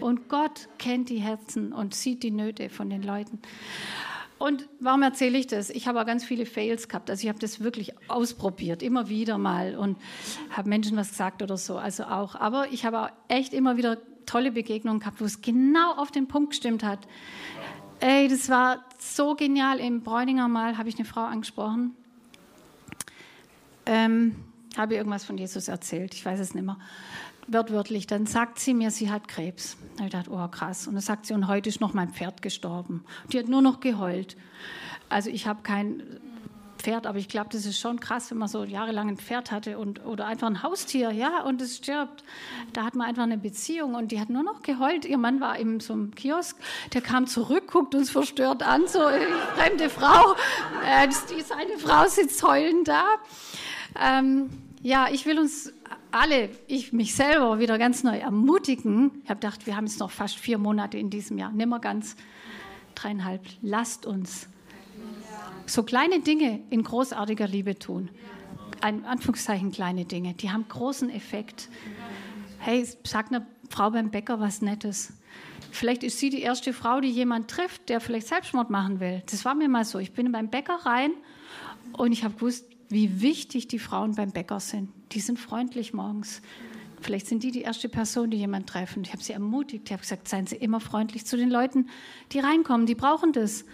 [0.00, 3.40] Und Gott kennt die Herzen und sieht die Nöte von den Leuten.
[4.38, 5.68] Und warum erzähle ich das?
[5.68, 7.10] Ich habe auch ganz viele Fails gehabt.
[7.10, 9.98] Also ich habe das wirklich ausprobiert, immer wieder mal und
[10.50, 11.76] habe Menschen was gesagt oder so.
[11.76, 12.36] Also auch.
[12.36, 16.26] Aber ich habe auch echt immer wieder tolle Begegnungen gehabt, wo es genau auf den
[16.26, 17.00] Punkt gestimmt hat.
[18.00, 19.78] Ey, das war so genial.
[19.78, 21.94] Im Bräuninger mal habe ich eine Frau angesprochen.
[23.84, 24.36] Ähm,
[24.78, 26.14] habe irgendwas von Jesus erzählt.
[26.14, 26.78] Ich weiß es nicht mehr
[27.52, 29.76] wortwörtlich, dann sagt sie mir, sie hat Krebs.
[29.96, 30.86] Da ich dachte, oh krass.
[30.86, 33.04] Und dann sagt sie, und heute ist noch mein Pferd gestorben.
[33.32, 34.36] Die hat nur noch geheult.
[35.08, 36.02] Also ich habe kein,
[36.80, 39.78] Pferd, aber ich glaube, das ist schon krass, wenn man so jahrelang ein Pferd hatte
[39.78, 42.24] und, oder einfach ein Haustier, ja, und es stirbt.
[42.72, 45.04] Da hat man einfach eine Beziehung und die hat nur noch geheult.
[45.04, 46.56] Ihr Mann war in so einem Kiosk,
[46.92, 50.34] der kam zurück, guckt uns verstört an, so eine fremde Frau.
[50.86, 53.04] Äh, die, seine Frau sitzt heulend da.
[54.00, 54.50] Ähm,
[54.82, 55.72] ja, ich will uns
[56.12, 59.23] alle, ich mich selber wieder ganz neu ermutigen.
[59.25, 62.16] Ich habe gedacht, wir haben jetzt noch fast vier Monate in diesem Jahr, nimmer ganz
[62.94, 63.42] dreieinhalb.
[63.62, 64.49] Lasst uns
[65.66, 68.11] so kleine Dinge in großartiger Liebe tun.
[68.81, 71.68] Ein Anführungszeichen kleine Dinge, die haben großen Effekt.
[72.59, 75.12] Hey, sag einer Frau beim Bäcker was Nettes.
[75.70, 79.23] Vielleicht ist sie die erste Frau, die jemand trifft, der vielleicht Selbstmord machen will.
[79.31, 79.99] Das war mir mal so.
[79.99, 81.12] Ich bin beim Bäcker rein
[81.92, 84.90] und ich habe gewusst, wie wichtig die Frauen beim Bäcker sind.
[85.12, 86.42] Die sind freundlich morgens.
[87.00, 89.03] Vielleicht sind die die erste Person, die jemand treffen.
[89.05, 89.85] Ich habe sie ermutigt.
[89.87, 91.88] Ich habe gesagt, seien Sie immer freundlich zu den Leuten,
[92.33, 92.87] die reinkommen.
[92.87, 93.64] Die brauchen das.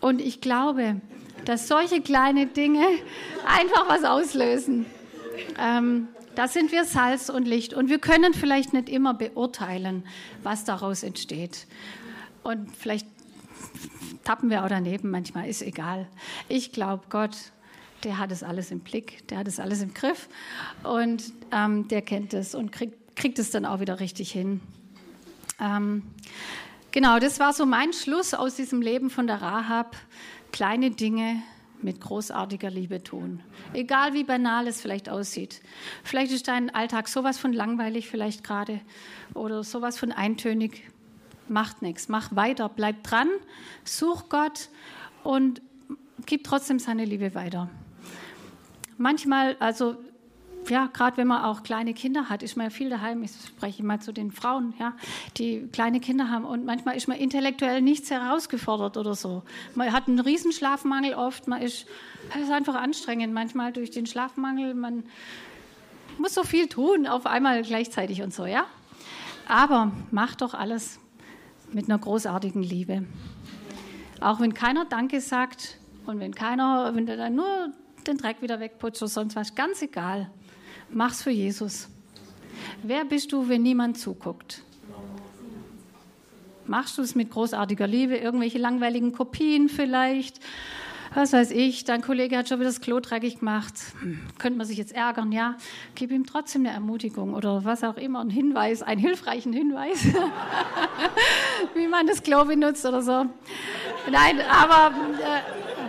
[0.00, 1.00] Und ich glaube,
[1.44, 2.86] dass solche kleine Dinge
[3.46, 4.86] einfach was auslösen.
[5.58, 7.74] Ähm, da sind wir Salz und Licht.
[7.74, 10.04] Und wir können vielleicht nicht immer beurteilen,
[10.42, 11.66] was daraus entsteht.
[12.42, 13.06] Und vielleicht
[14.24, 16.06] tappen wir auch daneben manchmal, ist egal.
[16.48, 17.36] Ich glaube, Gott,
[18.04, 20.28] der hat es alles im Blick, der hat es alles im Griff
[20.82, 24.60] und ähm, der kennt es und kriegt, kriegt es dann auch wieder richtig hin.
[25.60, 26.02] Ähm,
[26.92, 29.96] Genau, das war so mein Schluss aus diesem Leben von der Rahab.
[30.52, 31.42] Kleine Dinge
[31.80, 33.40] mit großartiger Liebe tun.
[33.72, 35.62] Egal wie banal es vielleicht aussieht.
[36.04, 38.78] Vielleicht ist dein Alltag sowas von langweilig vielleicht gerade
[39.32, 40.86] oder sowas von eintönig.
[41.48, 42.10] Macht nichts.
[42.10, 43.28] Mach weiter, bleib dran,
[43.84, 44.68] such Gott
[45.24, 45.62] und
[46.26, 47.70] gib trotzdem seine Liebe weiter.
[48.98, 49.96] Manchmal, also
[50.68, 53.22] ja, gerade wenn man auch kleine Kinder hat, ist man viel daheim.
[53.22, 54.94] Ich spreche mal zu den Frauen, ja,
[55.36, 56.44] die kleine Kinder haben.
[56.44, 59.42] Und manchmal ist man intellektuell nichts herausgefordert oder so.
[59.74, 61.48] Man hat einen riesen Schlafmangel oft.
[61.48, 61.86] Man ist,
[62.40, 64.74] ist einfach anstrengend manchmal durch den Schlafmangel.
[64.74, 65.04] Man
[66.18, 68.66] muss so viel tun auf einmal gleichzeitig und so, ja.
[69.48, 71.00] Aber mach doch alles
[71.72, 73.04] mit einer großartigen Liebe.
[74.20, 77.72] Auch wenn keiner Danke sagt und wenn keiner, wenn der dann nur
[78.06, 80.30] den Dreck wieder wegputzt oder sonst was, ganz egal.
[80.90, 81.88] Mach's für Jesus.
[82.82, 84.62] Wer bist du, wenn niemand zuguckt?
[86.66, 90.40] Machst du es mit großartiger Liebe, irgendwelche langweiligen Kopien vielleicht?
[91.14, 93.74] Was weiß ich, dein Kollege hat schon wieder das Klo dreckig gemacht.
[94.00, 95.56] Hm, könnte man sich jetzt ärgern, ja?
[95.94, 100.06] Gib ihm trotzdem eine Ermutigung oder was auch immer, einen Hinweis, einen hilfreichen Hinweis,
[101.74, 103.26] wie man das Klo benutzt oder so.
[104.10, 105.81] Nein, aber äh,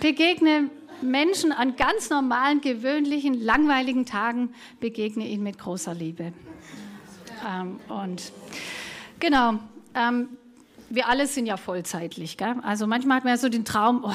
[0.00, 0.70] begegne
[1.02, 6.32] Menschen an ganz normalen, gewöhnlichen, langweiligen Tagen begegne ihnen mit großer Liebe.
[7.46, 8.32] Ähm, und
[9.18, 9.54] genau,
[9.94, 10.28] ähm,
[10.90, 12.36] wir alle sind ja vollzeitlich.
[12.36, 12.56] Gell?
[12.62, 14.12] Also manchmal hat man ja so den Traum, oh,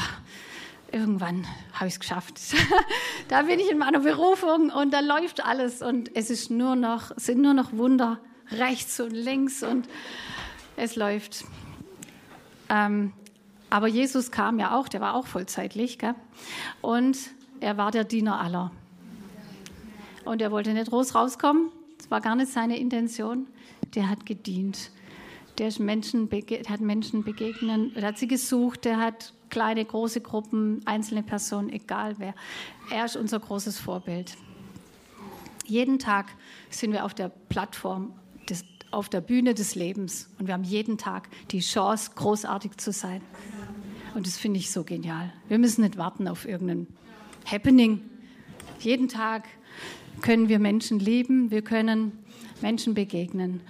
[0.91, 2.39] irgendwann habe ich es geschafft.
[3.29, 7.11] da bin ich in meiner Berufung und da läuft alles und es ist nur noch,
[7.17, 8.19] sind nur noch Wunder
[8.51, 9.87] rechts und links und
[10.77, 11.45] es läuft.
[12.69, 13.13] Ähm,
[13.75, 16.15] aber Jesus kam ja auch, der war auch vollzeitlich, gell?
[16.79, 17.17] und
[17.59, 18.71] er war der Diener aller.
[20.23, 23.47] Und er wollte nicht groß rauskommen, das war gar nicht seine Intention.
[23.93, 24.91] Der hat gedient.
[25.57, 26.29] Der Menschen,
[26.69, 32.15] hat Menschen begegnen, der hat sie gesucht, der hat kleine, große Gruppen, einzelne Personen, egal
[32.17, 32.33] wer.
[32.91, 34.37] Er ist unser großes Vorbild.
[35.65, 36.27] Jeden Tag
[36.69, 38.13] sind wir auf der Plattform,
[38.91, 43.21] auf der Bühne des Lebens und wir haben jeden Tag die Chance, großartig zu sein.
[44.13, 45.33] Und das finde ich so genial.
[45.49, 46.87] Wir müssen nicht warten auf irgendein
[47.45, 48.01] Happening.
[48.79, 49.43] Jeden Tag
[50.21, 52.13] können wir Menschen lieben, wir können
[52.61, 53.61] Menschen begegnen.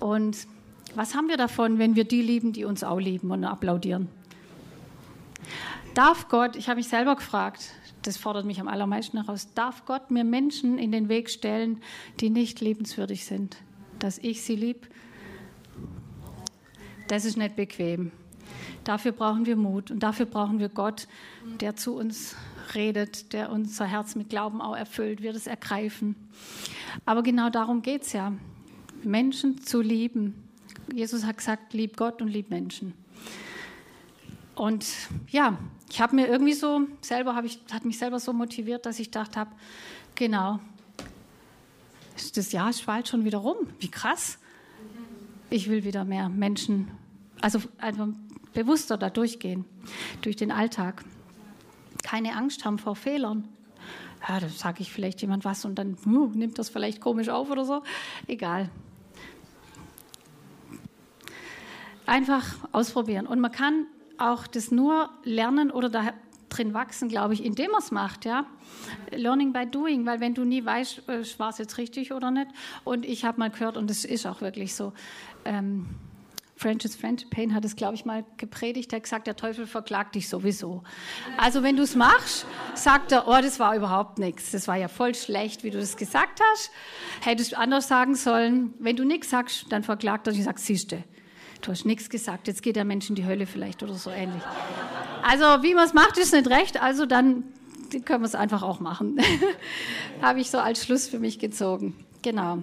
[0.00, 0.46] Und
[0.94, 4.08] was haben wir davon, wenn wir die lieben, die uns auch lieben und applaudieren?
[5.94, 7.70] Darf Gott, ich habe mich selber gefragt,
[8.02, 11.80] das fordert mich am allermeisten heraus, darf Gott mir Menschen in den Weg stellen,
[12.20, 13.56] die nicht liebenswürdig sind,
[13.98, 14.88] dass ich sie lieb?
[17.08, 18.12] Das ist nicht bequem.
[18.84, 21.08] Dafür brauchen wir Mut und dafür brauchen wir Gott,
[21.60, 22.36] der zu uns
[22.74, 26.16] redet, der unser Herz mit Glauben auch erfüllt, wir das ergreifen.
[27.04, 28.32] Aber genau darum geht es ja,
[29.02, 30.34] Menschen zu lieben.
[30.92, 32.92] Jesus hat gesagt, lieb Gott und lieb Menschen.
[34.54, 34.86] Und
[35.30, 35.58] ja,
[35.90, 39.10] ich habe mir irgendwie so selber, habe ich, hat mich selber so motiviert, dass ich
[39.10, 39.50] gedacht habe,
[40.14, 40.60] genau,
[42.36, 43.56] das Jahr bald schon wieder rum.
[43.78, 44.38] Wie krass.
[45.50, 46.90] Ich will wieder mehr Menschen,
[47.40, 48.08] also einfach
[48.52, 49.64] bewusster da durchgehen,
[50.22, 51.04] durch den Alltag.
[52.02, 53.48] Keine Angst haben vor Fehlern.
[54.26, 57.50] Ja, da sage ich vielleicht jemand was und dann uh, nimmt das vielleicht komisch auf
[57.50, 57.82] oder so.
[58.26, 58.70] Egal.
[62.06, 63.26] Einfach ausprobieren.
[63.26, 63.86] Und man kann
[64.18, 66.12] auch das nur lernen oder da
[66.56, 68.46] drin wachsen, glaube ich, indem man es macht, ja.
[69.10, 72.48] Learning by doing, weil wenn du nie weißt, äh, war es jetzt richtig oder nicht.
[72.84, 74.92] Und ich habe mal gehört, und das ist auch wirklich so,
[75.44, 75.86] ähm,
[76.56, 78.92] Francis Payne hat es, glaube ich, mal gepredigt.
[78.92, 80.84] Er hat gesagt, der Teufel verklagt dich sowieso.
[81.36, 84.52] Also wenn du es machst, sagt er, oh, das war überhaupt nichts.
[84.52, 86.70] Das war ja voll schlecht, wie du das gesagt hast.
[87.20, 88.72] Hättest du anders sagen sollen.
[88.78, 91.02] Wenn du nichts sagst, dann verklagt er dich und sagt, siehste,
[91.64, 94.42] du hast nichts gesagt, jetzt geht der Mensch in die Hölle vielleicht oder so ähnlich.
[95.22, 97.44] Also wie man es macht, ist nicht recht, also dann
[98.04, 99.18] können wir es einfach auch machen.
[100.22, 101.94] Habe ich so als Schluss für mich gezogen.
[102.22, 102.62] Genau.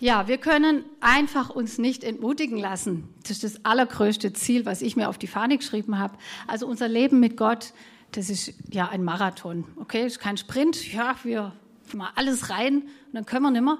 [0.00, 3.08] Ja, wir können einfach uns nicht entmutigen lassen.
[3.22, 6.14] Das ist das allergrößte Ziel, was ich mir auf die Fahne geschrieben habe.
[6.48, 7.72] Also unser Leben mit Gott,
[8.10, 9.64] das ist ja ein Marathon.
[9.76, 10.92] Okay, das ist kein Sprint.
[10.92, 11.52] Ja, wir
[11.94, 13.78] mal alles rein und dann können wir nicht mehr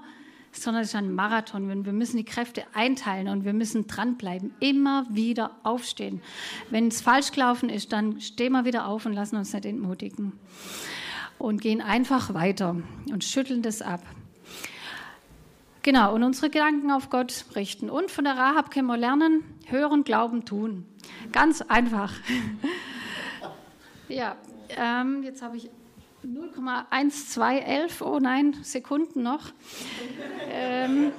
[0.53, 1.85] sondern es ist ein Marathon.
[1.85, 6.21] Wir müssen die Kräfte einteilen und wir müssen dranbleiben, immer wieder aufstehen.
[6.71, 10.33] Wenn es falsch gelaufen ist, dann stehen wir wieder auf und lassen uns nicht entmutigen.
[11.39, 12.77] Und gehen einfach weiter
[13.11, 14.03] und schütteln das ab.
[15.83, 17.91] Genau, und unsere Gedanken auf Gott richten.
[17.91, 20.87] Und von der Rahab können wir lernen, hören, glauben, tun.
[21.33, 22.13] Ganz einfach.
[24.09, 24.37] ja,
[24.77, 25.71] ähm, jetzt habe ich
[26.25, 29.53] 0,1211, oh nein, Sekunden noch.
[30.49, 31.11] Ähm,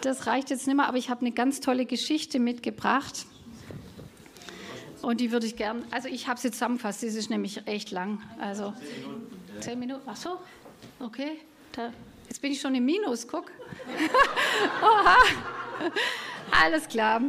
[0.00, 3.26] das reicht jetzt nicht mehr, aber ich habe eine ganz tolle Geschichte mitgebracht.
[5.02, 8.20] Und die würde ich gern, also ich habe sie zusammenfasst, die ist nämlich echt lang.
[8.40, 8.74] Also
[9.60, 10.38] zehn Minuten, ach so,
[10.98, 11.38] okay.
[11.70, 11.92] Da,
[12.28, 13.52] jetzt bin ich schon im Minus, guck.
[14.82, 15.16] Oha,
[16.50, 17.20] alles klar.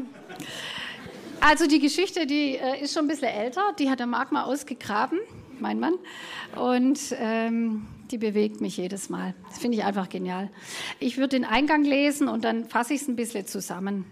[1.39, 4.45] Also die Geschichte, die äh, ist schon ein bisschen älter, die hat der Marc mal
[4.45, 5.19] ausgegraben
[5.61, 5.95] mein Mann.
[6.55, 9.33] Und ähm, die bewegt mich jedes Mal.
[9.49, 10.49] Das finde ich einfach genial.
[10.99, 14.05] Ich würde den Eingang lesen und dann fasse ich es ein bisschen zusammen.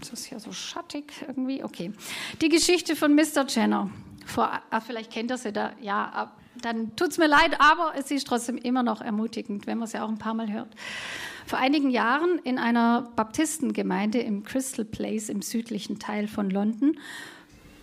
[0.00, 1.64] Das ist ja so schattig irgendwie.
[1.64, 1.92] Okay.
[2.40, 3.46] Die Geschichte von Mr.
[3.48, 3.90] Jenner.
[4.24, 5.72] Vor, ah, vielleicht kennt ihr sie da.
[5.80, 6.32] Ja,
[6.62, 10.00] dann tut es mir leid, aber es ist trotzdem immer noch ermutigend, wenn man sie
[10.00, 10.68] auch ein paar Mal hört.
[11.46, 16.98] Vor einigen Jahren in einer Baptistengemeinde im Crystal Place im südlichen Teil von London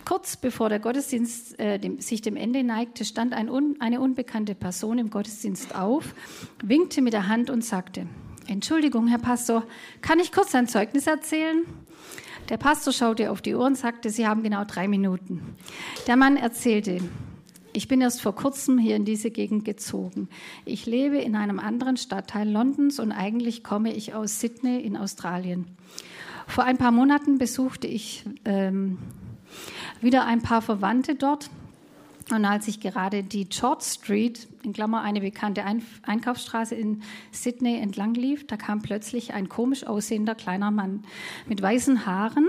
[0.04, 4.54] Kurz bevor der Gottesdienst äh, dem, sich dem Ende neigte, stand ein un, eine unbekannte
[4.54, 6.14] Person im Gottesdienst auf,
[6.62, 8.06] winkte mit der Hand und sagte,
[8.46, 9.64] Entschuldigung, Herr Pastor,
[10.02, 11.64] kann ich kurz ein Zeugnis erzählen?
[12.50, 15.56] Der Pastor schaute auf die Uhr und sagte, Sie haben genau drei Minuten.
[16.06, 17.00] Der Mann erzählte,
[17.72, 20.28] ich bin erst vor kurzem hier in diese Gegend gezogen.
[20.66, 25.66] Ich lebe in einem anderen Stadtteil Londons und eigentlich komme ich aus Sydney in Australien.
[26.46, 28.98] Vor ein paar Monaten besuchte ich ähm,
[30.04, 31.50] wieder ein paar Verwandte dort.
[32.30, 35.62] Und als ich gerade die George Street, in Klammer eine bekannte
[36.06, 41.02] Einkaufsstraße in Sydney entlang lief, da kam plötzlich ein komisch aussehender kleiner Mann
[41.46, 42.48] mit weißen Haaren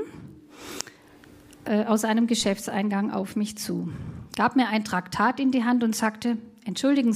[1.65, 3.89] äh, aus einem Geschäftseingang auf mich zu,
[4.37, 7.15] gab mir ein Traktat in die Hand und sagte, Entschuldigung,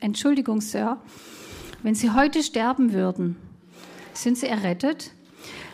[0.00, 0.98] Entschuldigung, Sir,
[1.82, 3.36] wenn Sie heute sterben würden,
[4.12, 5.12] sind Sie errettet?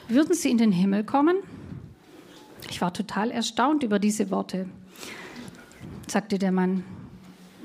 [0.09, 1.37] Würden Sie in den Himmel kommen?
[2.73, 4.67] Ich war total erstaunt über diese Worte,
[6.09, 6.85] sagte der Mann.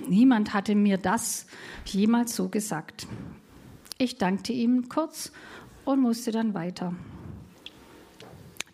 [0.05, 1.47] Niemand hatte mir das
[1.85, 3.07] jemals so gesagt.
[3.97, 5.31] Ich dankte ihm kurz
[5.85, 6.93] und musste dann weiter.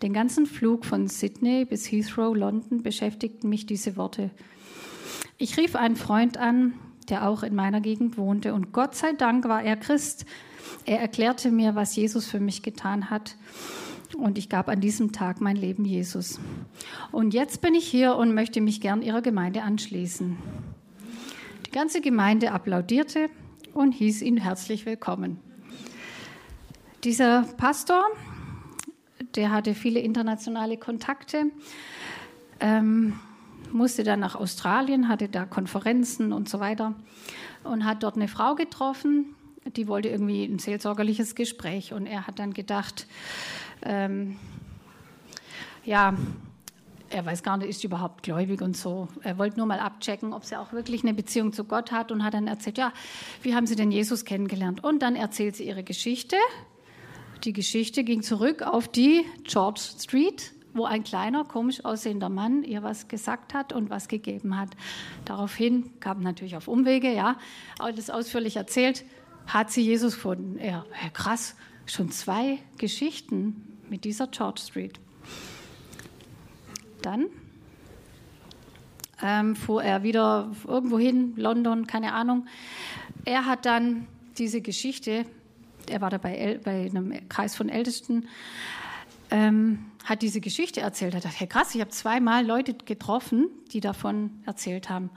[0.02, 4.32] Den ganzen Flug von Sydney bis Heathrow, London, beschäftigten mich diese Worte.
[5.38, 6.74] Ich rief einen Freund an,
[7.10, 10.26] der auch in meiner Gegend wohnte, und Gott sei Dank war er Christ.
[10.86, 13.36] Er erklärte mir, was Jesus für mich getan hat
[14.16, 16.40] und ich gab an diesem Tag mein Leben Jesus.
[17.12, 20.38] Und jetzt bin ich hier und möchte mich gern Ihrer Gemeinde anschließen.
[21.66, 23.30] Die ganze Gemeinde applaudierte
[23.74, 25.40] und hieß ihn herzlich willkommen.
[27.04, 28.04] Dieser Pastor,
[29.36, 31.46] der hatte viele internationale Kontakte,
[32.60, 33.20] ähm,
[33.72, 36.94] musste dann nach Australien, hatte da Konferenzen und so weiter
[37.64, 39.36] und hat dort eine Frau getroffen,
[39.76, 43.08] die wollte irgendwie ein seelsorgerliches Gespräch und er hat dann gedacht,
[43.86, 44.38] ähm,
[45.86, 46.16] ja,
[47.14, 49.08] er weiß gar nicht, ist überhaupt gläubig und so.
[49.22, 52.24] Er wollte nur mal abchecken, ob sie auch wirklich eine Beziehung zu Gott hat und
[52.24, 52.92] hat dann erzählt, ja,
[53.44, 54.84] wie haben Sie denn Jesus kennengelernt?
[54.84, 56.38] Und dann erzählt sie ihre Geschichte.
[57.44, 62.82] Die Geschichte ging zurück auf die George Street, wo ein kleiner, komisch aussehender Mann ihr
[62.82, 64.70] was gesagt hat und was gegeben hat.
[65.26, 67.38] Daraufhin kam natürlich auf Umwege, ja,
[67.78, 69.06] alles ausführlich erzählt,
[69.46, 70.58] hat sie Jesus gefunden.
[70.64, 71.56] Ja, krass,
[71.86, 75.00] schon zwei Geschichten mit dieser George Street.
[77.02, 77.28] Dann
[79.22, 82.46] ähm, fuhr er wieder irgendwo hin, London, keine Ahnung.
[83.26, 84.08] Er hat dann
[84.38, 85.26] diese Geschichte,
[85.90, 88.28] er war dabei bei einem Kreis von Ältesten,
[89.32, 91.14] ähm, hat diese Geschichte erzählt.
[91.14, 95.10] Er dachte, hey krass, ich habe zweimal Leute getroffen, die davon erzählt haben.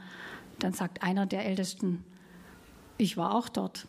[0.59, 2.05] Dann sagt einer der Ältesten,
[2.99, 3.87] ich war auch dort.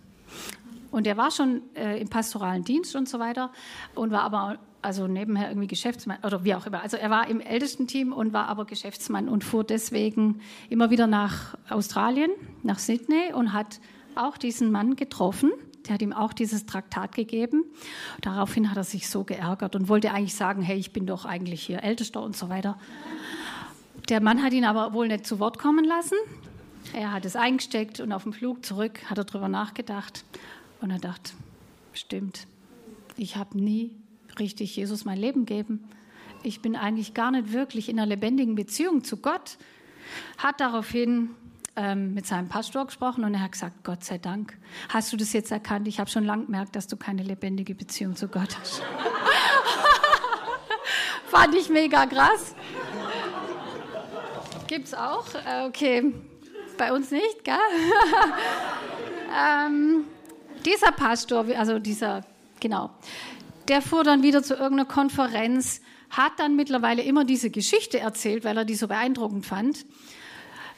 [0.98, 3.52] Und er war schon äh, im pastoralen Dienst und so weiter
[3.94, 6.82] und war aber also nebenher irgendwie Geschäftsmann oder wie auch immer.
[6.82, 10.42] Also er war im ältesten Team und war aber Geschäftsmann und fuhr deswegen
[10.72, 12.32] immer wieder nach Australien,
[12.64, 13.80] nach Sydney und hat
[14.16, 15.52] auch diesen Mann getroffen.
[15.86, 17.64] Der hat ihm auch dieses Traktat gegeben.
[18.22, 21.62] Daraufhin hat er sich so geärgert und wollte eigentlich sagen, hey, ich bin doch eigentlich
[21.62, 22.80] hier Ältester und so weiter.
[24.10, 26.18] Der Mann hat ihn aber wohl nicht zu Wort kommen lassen.
[26.94, 30.24] Er hat es eingesteckt und auf dem Flug zurück hat er darüber nachgedacht
[30.82, 31.32] und er dachte,
[31.94, 32.48] stimmt,
[33.16, 33.96] ich habe nie
[34.40, 35.88] richtig Jesus mein Leben gegeben.
[36.44, 39.58] Ich bin eigentlich gar nicht wirklich in einer lebendigen Beziehung zu Gott.
[40.38, 41.32] Hat daraufhin
[41.76, 44.58] ähm, mit seinem Pastor gesprochen und er hat gesagt, Gott sei Dank,
[44.90, 45.88] hast du das jetzt erkannt?
[45.88, 48.82] Ich habe schon lange gemerkt, dass du keine lebendige Beziehung zu Gott hast.
[51.26, 52.56] Fand ich mega krass.
[54.68, 55.26] Gibt's auch?
[55.34, 56.14] Äh, okay,
[56.78, 57.56] bei uns nicht, gell?
[59.36, 60.06] ähm,
[60.68, 62.26] dieser Pastor, also dieser,
[62.60, 62.92] genau,
[63.68, 68.58] der fuhr dann wieder zu irgendeiner Konferenz, hat dann mittlerweile immer diese Geschichte erzählt, weil
[68.58, 69.86] er die so beeindruckend fand.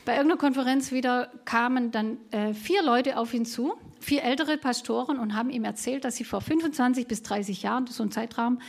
[0.05, 5.19] Bei irgendeiner Konferenz wieder kamen dann äh, vier Leute auf ihn zu, vier ältere Pastoren
[5.19, 8.59] und haben ihm erzählt, dass sie vor 25 bis 30 Jahren, so ein Zeitraum,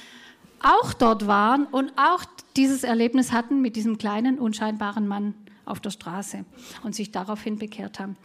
[0.63, 2.25] auch dort waren und auch
[2.57, 5.35] dieses Erlebnis hatten mit diesem kleinen, unscheinbaren Mann
[5.65, 6.45] auf der Straße
[6.83, 8.17] und sich daraufhin bekehrt haben.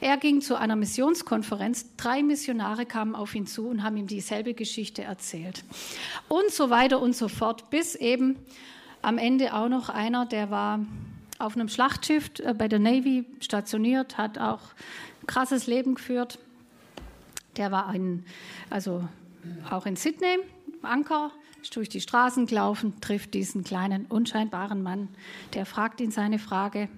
[0.00, 1.86] Er ging zu einer Missionskonferenz.
[1.96, 5.64] Drei Missionare kamen auf ihn zu und haben ihm dieselbe Geschichte erzählt.
[6.28, 8.36] Und so weiter und so fort, bis eben
[9.02, 10.80] am Ende auch noch einer, der war
[11.38, 14.60] auf einem Schlachtschiff äh, bei der Navy stationiert, hat auch
[15.26, 16.38] krasses Leben geführt.
[17.56, 18.24] Der war ein,
[18.70, 19.06] also
[19.70, 20.38] auch in Sydney,
[20.82, 21.30] Anker,
[21.70, 25.08] durch die Straßen gelaufen, trifft diesen kleinen, unscheinbaren Mann.
[25.54, 26.88] Der fragt ihn seine Frage.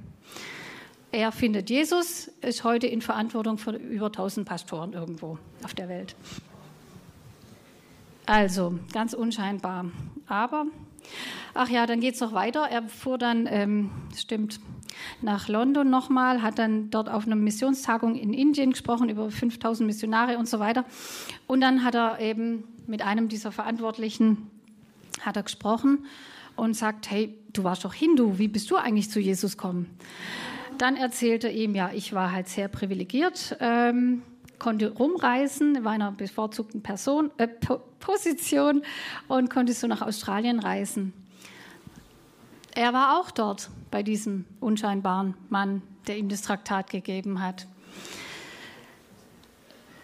[1.11, 6.15] Er findet Jesus, ist heute in Verantwortung für über 1000 Pastoren irgendwo auf der Welt.
[8.27, 9.87] Also, ganz unscheinbar.
[10.27, 10.67] Aber,
[11.55, 12.69] ach ja, dann geht es noch weiter.
[12.71, 14.61] Er fuhr dann, ähm, stimmt,
[15.23, 20.37] nach London nochmal, hat dann dort auf einer Missionstagung in Indien gesprochen über 5000 Missionare
[20.37, 20.85] und so weiter.
[21.47, 24.51] Und dann hat er eben mit einem dieser Verantwortlichen
[25.21, 26.07] hat er gesprochen
[26.57, 29.99] und sagt, hey, du warst doch Hindu, wie bist du eigentlich zu Jesus gekommen?
[30.77, 34.23] Dann erzählte er ihm, ja, ich war halt sehr privilegiert, ähm,
[34.59, 37.49] konnte rumreisen, war in einer bevorzugten Person, äh,
[38.01, 38.83] Position
[39.29, 41.13] und konnte so nach Australien reisen.
[42.75, 47.67] Er war auch dort bei diesem unscheinbaren Mann, der ihm das Traktat gegeben hat.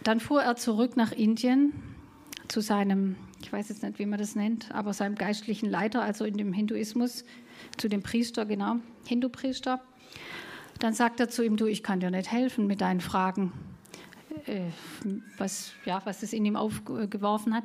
[0.02, 1.72] Dann fuhr er zurück nach Indien
[2.48, 3.16] zu seinem
[3.54, 7.24] weiß jetzt nicht, wie man das nennt, aber seinem geistlichen Leiter, also in dem Hinduismus,
[7.76, 8.76] zu dem Priester, genau,
[9.06, 9.80] Hindu-Priester.
[10.80, 13.52] Dann sagt er zu ihm, du, ich kann dir nicht helfen mit deinen Fragen,
[14.46, 14.62] äh,
[15.38, 17.64] was, ja, was es in ihm aufgeworfen hat.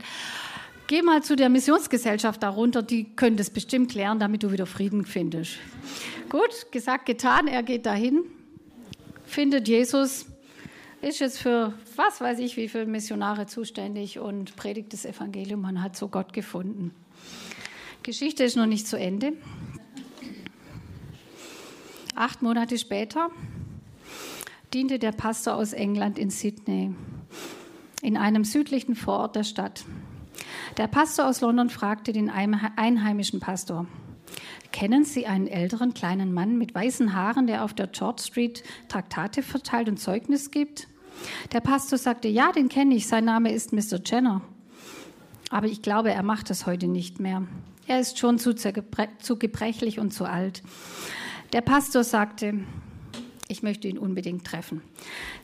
[0.85, 5.05] Geh mal zu der Missionsgesellschaft darunter, die können das bestimmt klären, damit du wieder Frieden
[5.05, 5.57] findest.
[6.29, 8.25] Gut, gesagt, getan, er geht dahin,
[9.25, 10.27] findet Jesus,
[11.01, 15.61] ist jetzt für was weiß ich wie viele Missionare zuständig und predigt das Evangelium.
[15.61, 16.93] Man hat so Gott gefunden.
[18.03, 19.33] Geschichte ist noch nicht zu Ende.
[22.15, 23.29] Acht Monate später
[24.73, 26.93] diente der Pastor aus England in Sydney,
[28.01, 29.83] in einem südlichen Vorort der Stadt.
[30.77, 33.87] Der Pastor aus London fragte den einheimischen Pastor,
[34.71, 39.41] Kennen Sie einen älteren kleinen Mann mit weißen Haaren, der auf der George Street Traktate
[39.41, 40.87] verteilt und Zeugnis gibt?
[41.51, 43.99] Der Pastor sagte, ja, den kenne ich, sein Name ist Mr.
[44.05, 44.41] Jenner.
[45.49, 47.43] Aber ich glaube, er macht das heute nicht mehr.
[47.87, 50.61] Er ist schon zu, zu gebrechlich und zu alt.
[51.53, 52.59] Der Pastor sagte,
[53.47, 54.83] ich möchte ihn unbedingt treffen.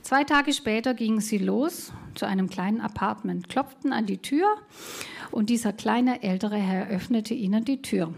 [0.04, 4.46] Zwei Tage später gingen sie los zu einem kleinen Apartment, klopften an die Tür
[5.32, 8.14] und dieser kleine ältere Herr öffnete ihnen die Tür.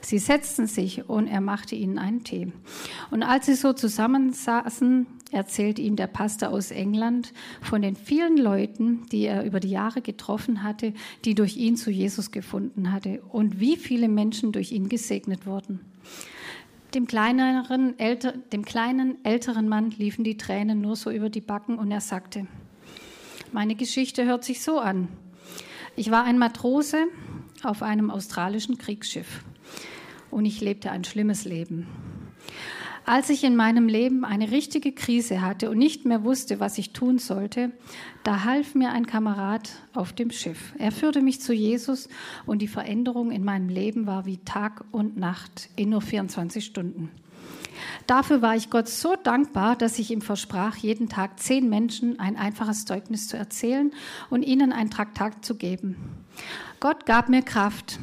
[0.00, 2.52] Sie setzten sich und er machte ihnen einen Tee.
[3.10, 9.06] Und als sie so zusammensaßen, erzählte ihm der Pastor aus England von den vielen Leuten,
[9.10, 10.92] die er über die Jahre getroffen hatte,
[11.24, 15.80] die durch ihn zu Jesus gefunden hatte und wie viele Menschen durch ihn gesegnet wurden.
[16.94, 21.78] Dem kleineren, älter, dem kleinen, älteren Mann liefen die Tränen nur so über die Backen
[21.78, 22.46] und er sagte,
[23.52, 25.08] meine Geschichte hört sich so an.
[25.96, 27.06] Ich war ein Matrose
[27.62, 29.44] auf einem australischen Kriegsschiff
[30.36, 31.86] und ich lebte ein schlimmes Leben.
[33.06, 36.92] Als ich in meinem Leben eine richtige Krise hatte und nicht mehr wusste, was ich
[36.92, 37.72] tun sollte,
[38.22, 40.74] da half mir ein Kamerad auf dem Schiff.
[40.76, 42.10] Er führte mich zu Jesus
[42.44, 47.10] und die Veränderung in meinem Leben war wie Tag und Nacht in nur 24 Stunden.
[48.06, 52.36] Dafür war ich Gott so dankbar, dass ich ihm versprach, jeden Tag zehn Menschen ein
[52.36, 53.90] einfaches Zeugnis zu erzählen
[54.28, 55.96] und ihnen ein Traktat zu geben.
[56.78, 57.98] Gott gab mir Kraft.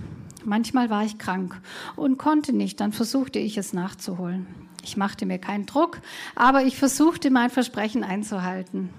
[0.45, 1.59] Manchmal war ich krank
[1.95, 4.47] und konnte nicht, dann versuchte ich es nachzuholen.
[4.83, 6.01] Ich machte mir keinen Druck,
[6.35, 8.89] aber ich versuchte mein Versprechen einzuhalten.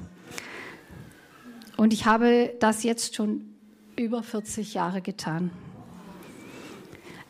[1.77, 3.43] Und ich habe das jetzt schon
[3.97, 5.51] über 40 Jahre getan.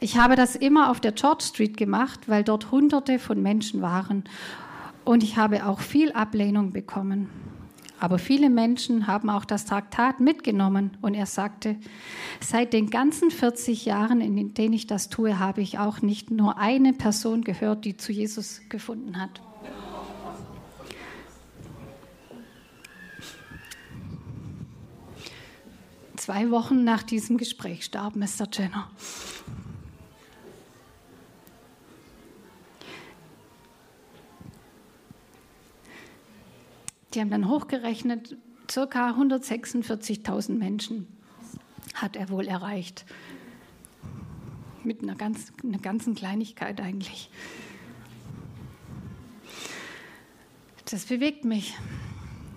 [0.00, 4.24] Ich habe das immer auf der George Street gemacht, weil dort Hunderte von Menschen waren.
[5.04, 7.30] Und ich habe auch viel Ablehnung bekommen.
[8.04, 11.76] Aber viele Menschen haben auch das Traktat mitgenommen und er sagte,
[12.38, 16.58] seit den ganzen 40 Jahren, in denen ich das tue, habe ich auch nicht nur
[16.58, 19.40] eine Person gehört, die zu Jesus gefunden hat.
[26.16, 28.46] Zwei Wochen nach diesem Gespräch starb Mr.
[28.52, 28.90] Jenner.
[37.14, 38.36] Die haben dann hochgerechnet,
[38.70, 41.06] circa 146.000 Menschen
[41.94, 43.04] hat er wohl erreicht.
[44.82, 47.30] Mit einer, ganz, einer ganzen Kleinigkeit eigentlich.
[50.90, 51.74] Das bewegt mich.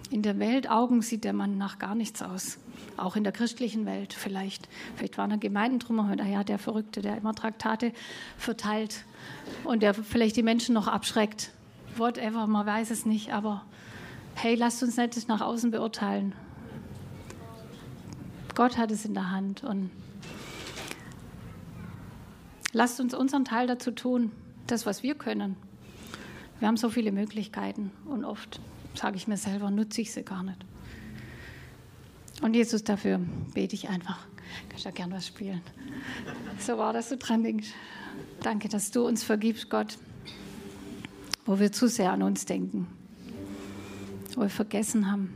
[0.10, 2.58] In der Welt Augen sieht der Mann nach gar nichts aus.
[2.96, 4.68] Auch in der christlichen Welt vielleicht.
[4.96, 6.18] Vielleicht waren da Gemeinden drumherum.
[6.26, 7.94] Ja, der Verrückte, der immer Traktate
[8.38, 9.06] verteilt
[9.64, 11.52] und der vielleicht die Menschen noch abschreckt.
[11.98, 13.34] Whatever, man weiß es nicht.
[13.34, 13.64] Aber
[14.38, 16.36] hey, lasst uns nicht nach außen beurteilen.
[18.54, 19.90] Gott hat es in der Hand und
[22.72, 24.32] lasst uns unseren Teil dazu tun,
[24.68, 25.56] das, was wir können.
[26.60, 28.62] Wir haben so viele Möglichkeiten und oft
[28.94, 30.64] sage ich mir selber, nutze ich sie gar nicht.
[32.42, 33.20] Und Jesus, dafür
[33.56, 34.20] bete ich einfach.
[34.70, 35.62] Kannst ja gern was spielen.
[36.60, 37.70] So war, dass du dran denkst.
[38.42, 39.98] Danke, dass du uns vergibst, Gott,
[41.46, 42.97] wo wir zu sehr an uns denken
[44.38, 45.34] wo wir vergessen haben,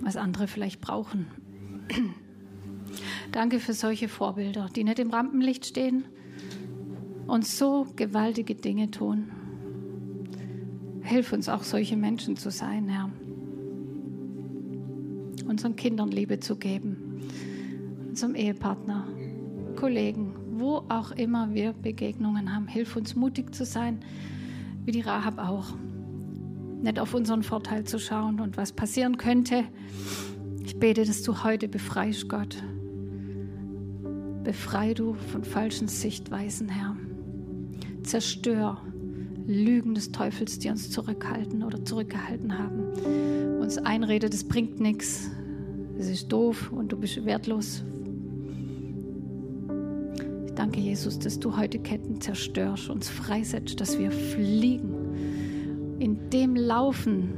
[0.00, 1.26] was andere vielleicht brauchen.
[3.32, 6.04] Danke für solche Vorbilder, die nicht im Rampenlicht stehen
[7.26, 9.32] und so gewaltige Dinge tun.
[11.02, 13.10] Hilf uns auch solche Menschen zu sein, Herr.
[15.48, 17.20] Unseren Kindern Liebe zu geben,
[18.08, 19.06] unserem Ehepartner,
[19.74, 22.68] Kollegen, wo auch immer wir Begegnungen haben.
[22.68, 23.98] Hilf uns mutig zu sein,
[24.84, 25.74] wie die Rahab auch
[26.86, 29.64] nicht auf unseren Vorteil zu schauen und was passieren könnte.
[30.64, 32.62] Ich bete, dass du heute befreist, Gott.
[34.44, 36.96] Befrei du von falschen Sichtweisen, Herr.
[38.04, 38.80] Zerstör
[39.46, 43.60] Lügen des Teufels, die uns zurückhalten oder zurückgehalten haben.
[43.60, 45.30] Uns einredet, es bringt nichts,
[45.98, 47.82] es ist doof und du bist wertlos.
[50.46, 54.95] Ich danke Jesus, dass du heute Ketten zerstörst, uns freisetzt, dass wir fliegen
[55.98, 57.32] in dem laufen,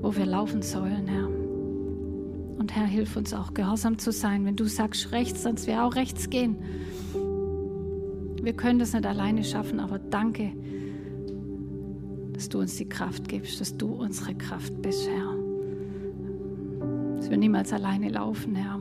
[0.00, 1.28] wo wir laufen sollen, Herr.
[2.58, 4.44] Und Herr, hilf uns auch, gehorsam zu sein.
[4.44, 6.56] Wenn du sagst rechts, sonst wir auch rechts gehen.
[8.42, 10.52] Wir können das nicht alleine schaffen, aber danke,
[12.32, 15.36] dass du uns die Kraft gibst, dass du unsere Kraft bist, Herr.
[17.16, 18.80] Dass wir niemals alleine laufen, Herr.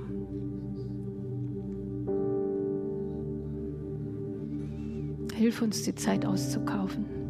[5.33, 7.22] Hilf uns, die Zeit auszukaufen.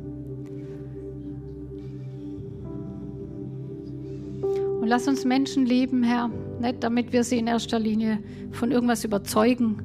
[4.84, 6.30] Und lass uns Menschen lieben, Herr,
[6.60, 8.20] nicht damit wir sie in erster Linie
[8.52, 9.78] von irgendwas überzeugen,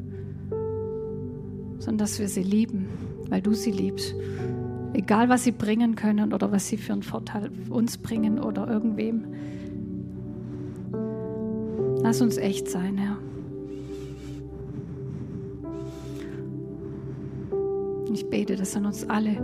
[1.78, 2.88] sondern dass wir sie lieben,
[3.28, 4.12] weil du sie liebst.
[4.94, 9.24] Egal, was sie bringen können oder was sie für einen Vorteil uns bringen oder irgendwem.
[12.02, 13.18] Lass uns echt sein, Herr.
[18.12, 19.36] Ich bete, dass an uns alle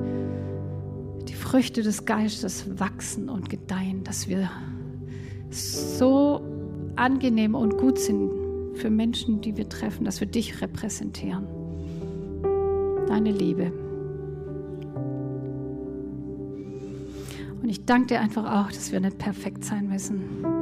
[1.29, 4.51] die Früchte des Geistes wachsen und gedeihen, dass wir
[5.55, 6.41] so
[6.97, 8.31] angenehm und gut sind
[8.75, 11.47] für Menschen, die wir treffen, dass wir dich repräsentieren.
[13.07, 13.73] Deine Liebe.
[17.63, 20.54] Und ich danke dir einfach auch, dass wir nicht perfekt sein müssen.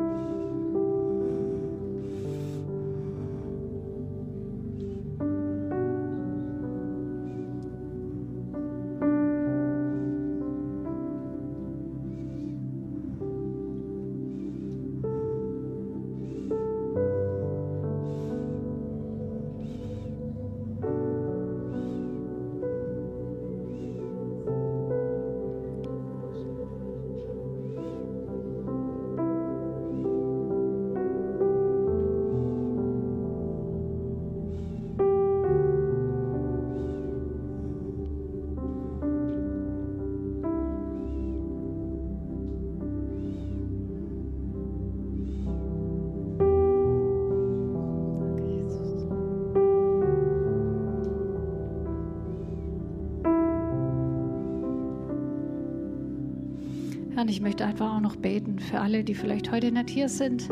[57.33, 60.51] Ich möchte einfach auch noch beten für alle, die vielleicht heute nicht hier sind,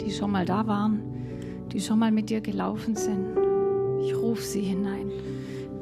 [0.00, 1.02] die schon mal da waren,
[1.70, 3.26] die schon mal mit dir gelaufen sind.
[4.02, 5.10] Ich rufe sie hinein,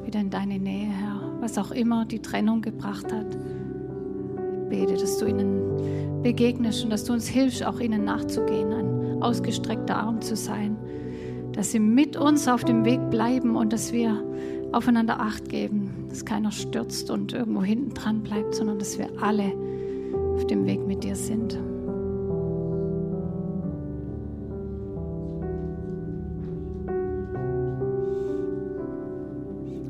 [0.03, 3.33] wieder in deine Nähe, Herr, was auch immer die Trennung gebracht hat.
[3.33, 9.23] Ich bete, dass du ihnen begegnest und dass du uns hilfst, auch ihnen nachzugehen, ein
[9.23, 10.75] ausgestreckter Arm zu sein,
[11.53, 14.21] dass sie mit uns auf dem Weg bleiben und dass wir
[14.73, 15.78] aufeinander Acht geben,
[16.09, 19.53] dass keiner stürzt und irgendwo hinten dran bleibt, sondern dass wir alle
[20.35, 21.57] auf dem Weg mit dir sind.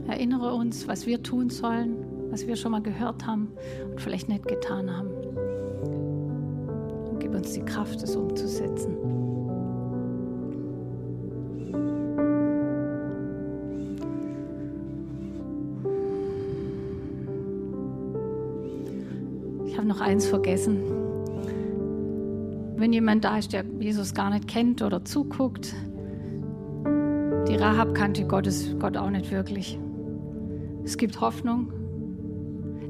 [0.08, 1.96] Erinnere uns, was wir tun sollen,
[2.30, 3.54] was wir schon mal gehört haben
[3.90, 5.10] und vielleicht nicht getan haben.
[7.10, 9.29] Und gib uns die Kraft, es umzusetzen.
[20.10, 20.80] Eins vergessen.
[22.78, 25.76] Wenn jemand da ist, der Jesus gar nicht kennt oder zuguckt,
[27.48, 29.78] die Rahab kannte Gottes, Gott auch nicht wirklich.
[30.84, 31.72] Es gibt Hoffnung,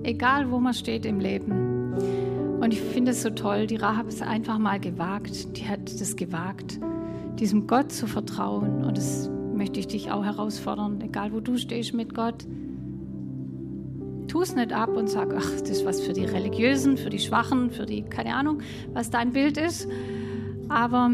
[0.03, 1.93] egal wo man steht im Leben.
[2.61, 6.15] Und ich finde es so toll, die Rahab ist einfach mal gewagt, die hat das
[6.15, 6.79] gewagt,
[7.37, 8.85] diesem Gott zu vertrauen.
[8.85, 12.45] Und das möchte ich dich auch herausfordern, egal wo du stehst mit Gott
[14.29, 17.19] tu es nicht ab und sag, ach, das ist was für die Religiösen, für die
[17.19, 18.61] Schwachen, für die, keine Ahnung,
[18.93, 19.87] was dein Bild ist.
[20.69, 21.11] Aber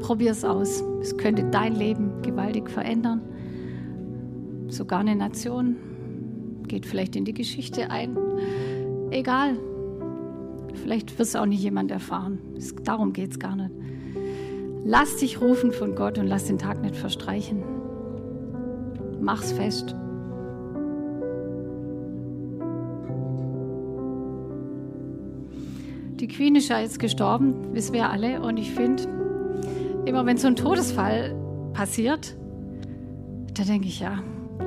[0.00, 0.84] probier es aus.
[1.00, 3.22] Es könnte dein Leben gewaltig verändern.
[4.68, 5.76] Sogar eine Nation
[6.68, 8.16] geht vielleicht in die Geschichte ein.
[9.10, 9.56] Egal.
[10.74, 12.38] Vielleicht wird es auch nicht jemand erfahren.
[12.56, 13.70] Es, darum geht es gar nicht.
[14.84, 17.62] Lass dich rufen von Gott und lass den Tag nicht verstreichen.
[19.20, 19.96] Mach's fest.
[26.20, 28.42] Die Queen ist ja jetzt gestorben, wissen wir alle.
[28.42, 29.04] Und ich finde,
[30.04, 31.34] immer wenn so ein Todesfall
[31.74, 32.36] passiert,
[33.54, 34.18] da denke ich, ja,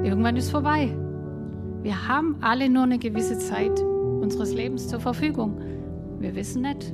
[0.02, 0.96] irgendwann ist vorbei.
[1.82, 5.60] Wir haben alle nur eine gewisse Zeit unseres Lebens zur Verfügung.
[6.20, 6.94] Wir wissen nicht,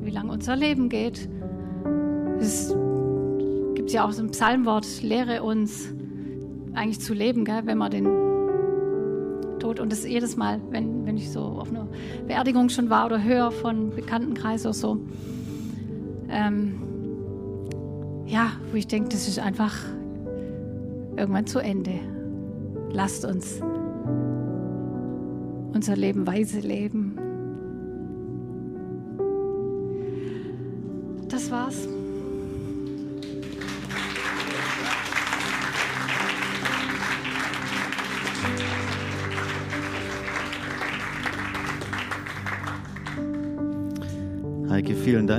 [0.00, 1.28] wie lange unser Leben geht.
[2.40, 2.74] Es
[3.76, 5.94] gibt ja auch so ein Psalmwort, lehre uns
[6.72, 8.33] eigentlich zu leben, gell, wenn man den
[9.64, 9.80] Tod.
[9.80, 11.88] Und das jedes Mal, wenn, wenn ich so auf einer
[12.26, 14.98] Beerdigung schon war oder höre von Bekanntenkreis oder so.
[16.28, 16.74] Ähm,
[18.26, 19.74] ja, wo ich denke, das ist einfach
[21.16, 21.98] irgendwann zu Ende.
[22.92, 23.60] Lasst uns
[25.72, 27.13] unser Leben weise leben.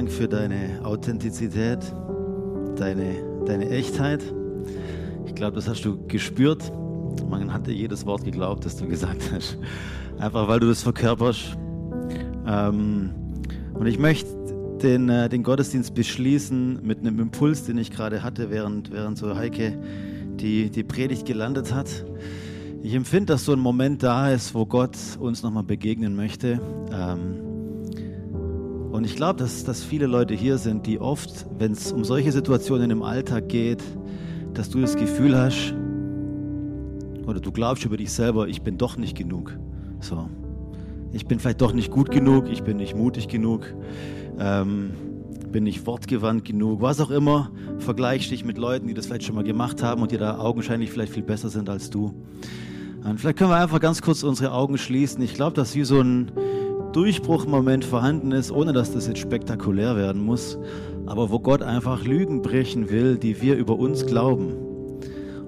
[0.06, 1.80] Dank für deine Authentizität,
[2.76, 3.16] deine,
[3.48, 4.22] deine Echtheit.
[5.26, 6.72] Ich glaube, das hast du gespürt.
[7.28, 9.58] Man hat dir jedes Wort geglaubt, das du gesagt hast.
[10.20, 11.58] Einfach weil du das verkörperst.
[12.46, 13.16] Ähm,
[13.74, 14.30] und ich möchte
[14.84, 19.36] den, äh, den Gottesdienst beschließen mit einem Impuls, den ich gerade hatte, während, während so
[19.36, 19.76] Heike
[20.40, 22.06] die, die Predigt gelandet hat.
[22.84, 26.60] Ich empfinde, dass so ein Moment da ist, wo Gott uns nochmal begegnen möchte.
[26.94, 27.55] Ähm,
[28.96, 32.32] und ich glaube, dass, dass viele Leute hier sind, die oft, wenn es um solche
[32.32, 33.84] Situationen im Alltag geht,
[34.54, 35.74] dass du das Gefühl hast,
[37.28, 39.58] oder du glaubst über dich selber, ich bin doch nicht genug.
[40.00, 40.30] So.
[41.12, 43.74] Ich bin vielleicht doch nicht gut genug, ich bin nicht mutig genug,
[44.40, 44.92] ähm,
[45.52, 47.52] bin nicht wortgewandt genug, was auch immer.
[47.80, 50.90] Vergleichst dich mit Leuten, die das vielleicht schon mal gemacht haben und die da augenscheinlich
[50.90, 52.14] vielleicht viel besser sind als du.
[53.04, 55.22] Und vielleicht können wir einfach ganz kurz unsere Augen schließen.
[55.22, 56.32] Ich glaube, dass wie so ein,
[56.96, 60.58] Durchbruchmoment vorhanden ist, ohne dass das jetzt spektakulär werden muss,
[61.06, 64.54] aber wo Gott einfach Lügen brechen will, die wir über uns glauben.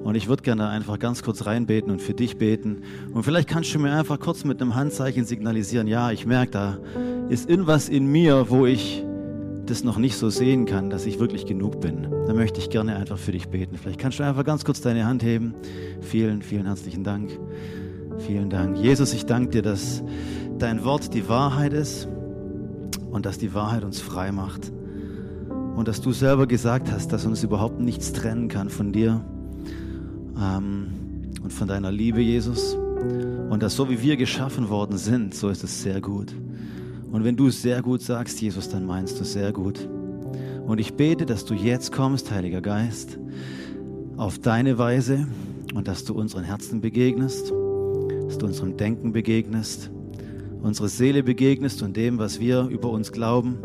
[0.04, 2.82] Und ich würde gerne einfach ganz kurz reinbeten und für dich beten.
[3.14, 6.78] Und vielleicht kannst du mir einfach kurz mit einem Handzeichen signalisieren, ja, ich merke, da
[7.30, 9.06] ist irgendwas in mir, wo ich
[9.66, 12.10] das noch nicht so sehen kann, dass ich wirklich genug bin.
[12.26, 13.78] Da möchte ich gerne einfach für dich beten.
[13.78, 15.56] Vielleicht kannst du einfach ganz kurz deine Hand heben.
[16.02, 17.32] Vielen, vielen herzlichen Dank.
[18.20, 18.78] Vielen Dank.
[18.78, 20.04] Jesus, ich danke dir, dass
[20.58, 22.08] dein Wort die Wahrheit ist
[23.12, 24.72] und dass die Wahrheit uns frei macht.
[25.76, 29.24] Und dass du selber gesagt hast, dass uns überhaupt nichts trennen kann von dir
[30.42, 30.88] ähm,
[31.44, 32.76] und von deiner Liebe, Jesus.
[33.50, 36.34] Und dass so wie wir geschaffen worden sind, so ist es sehr gut.
[37.12, 39.88] Und wenn du sehr gut sagst, Jesus, dann meinst du sehr gut.
[40.66, 43.20] Und ich bete, dass du jetzt kommst, Heiliger Geist,
[44.18, 45.28] auf deine Weise
[45.76, 47.54] und dass du unseren Herzen begegnest
[48.28, 49.90] dass du unserem Denken begegnest,
[50.62, 53.58] unsere Seele begegnest und dem, was wir über uns glauben.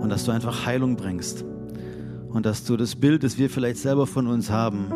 [0.00, 1.44] Und dass du einfach Heilung bringst.
[2.28, 4.86] Und dass du das Bild, das wir vielleicht selber von uns haben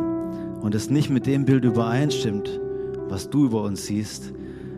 [0.61, 2.61] und es nicht mit dem Bild übereinstimmt,
[3.09, 4.33] was du über uns siehst,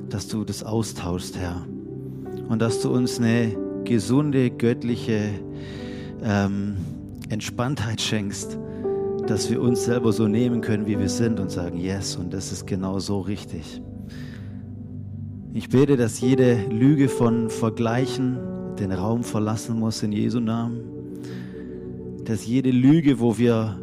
[0.08, 1.66] dass du das austauschst, Herr.
[2.48, 5.30] Und dass du uns eine gesunde, göttliche
[6.22, 6.76] ähm,
[7.30, 8.58] Entspanntheit schenkst,
[9.32, 12.52] dass wir uns selber so nehmen können, wie wir sind und sagen, yes, und das
[12.52, 13.80] ist genau so richtig.
[15.54, 18.38] Ich bete, dass jede Lüge von Vergleichen
[18.78, 20.82] den Raum verlassen muss in Jesu Namen.
[22.26, 23.80] Dass jede Lüge, wo wir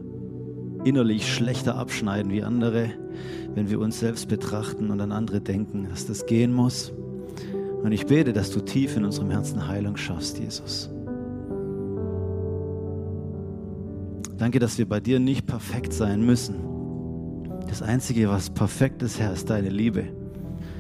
[0.84, 2.92] innerlich schlechter abschneiden wie andere,
[3.56, 6.94] wenn wir uns selbst betrachten und an andere denken, dass das gehen muss.
[7.82, 10.92] Und ich bete, dass du tief in unserem Herzen Heilung schaffst, Jesus.
[14.40, 16.56] Danke, dass wir bei dir nicht perfekt sein müssen.
[17.68, 20.06] Das Einzige, was perfekt ist, Herr, ist deine Liebe.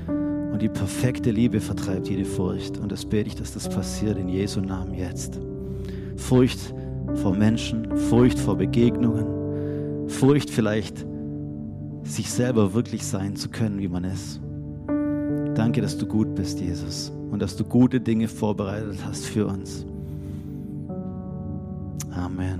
[0.07, 2.77] Und die perfekte Liebe vertreibt jede Furcht.
[2.77, 5.39] Und das bete ich, dass das passiert in Jesu Namen jetzt.
[6.15, 6.73] Furcht
[7.15, 11.05] vor Menschen, Furcht vor Begegnungen, Furcht vielleicht,
[12.03, 14.39] sich selber wirklich sein zu können, wie man ist.
[15.55, 19.85] Danke, dass du gut bist, Jesus, und dass du gute Dinge vorbereitet hast für uns.
[22.11, 22.59] Amen.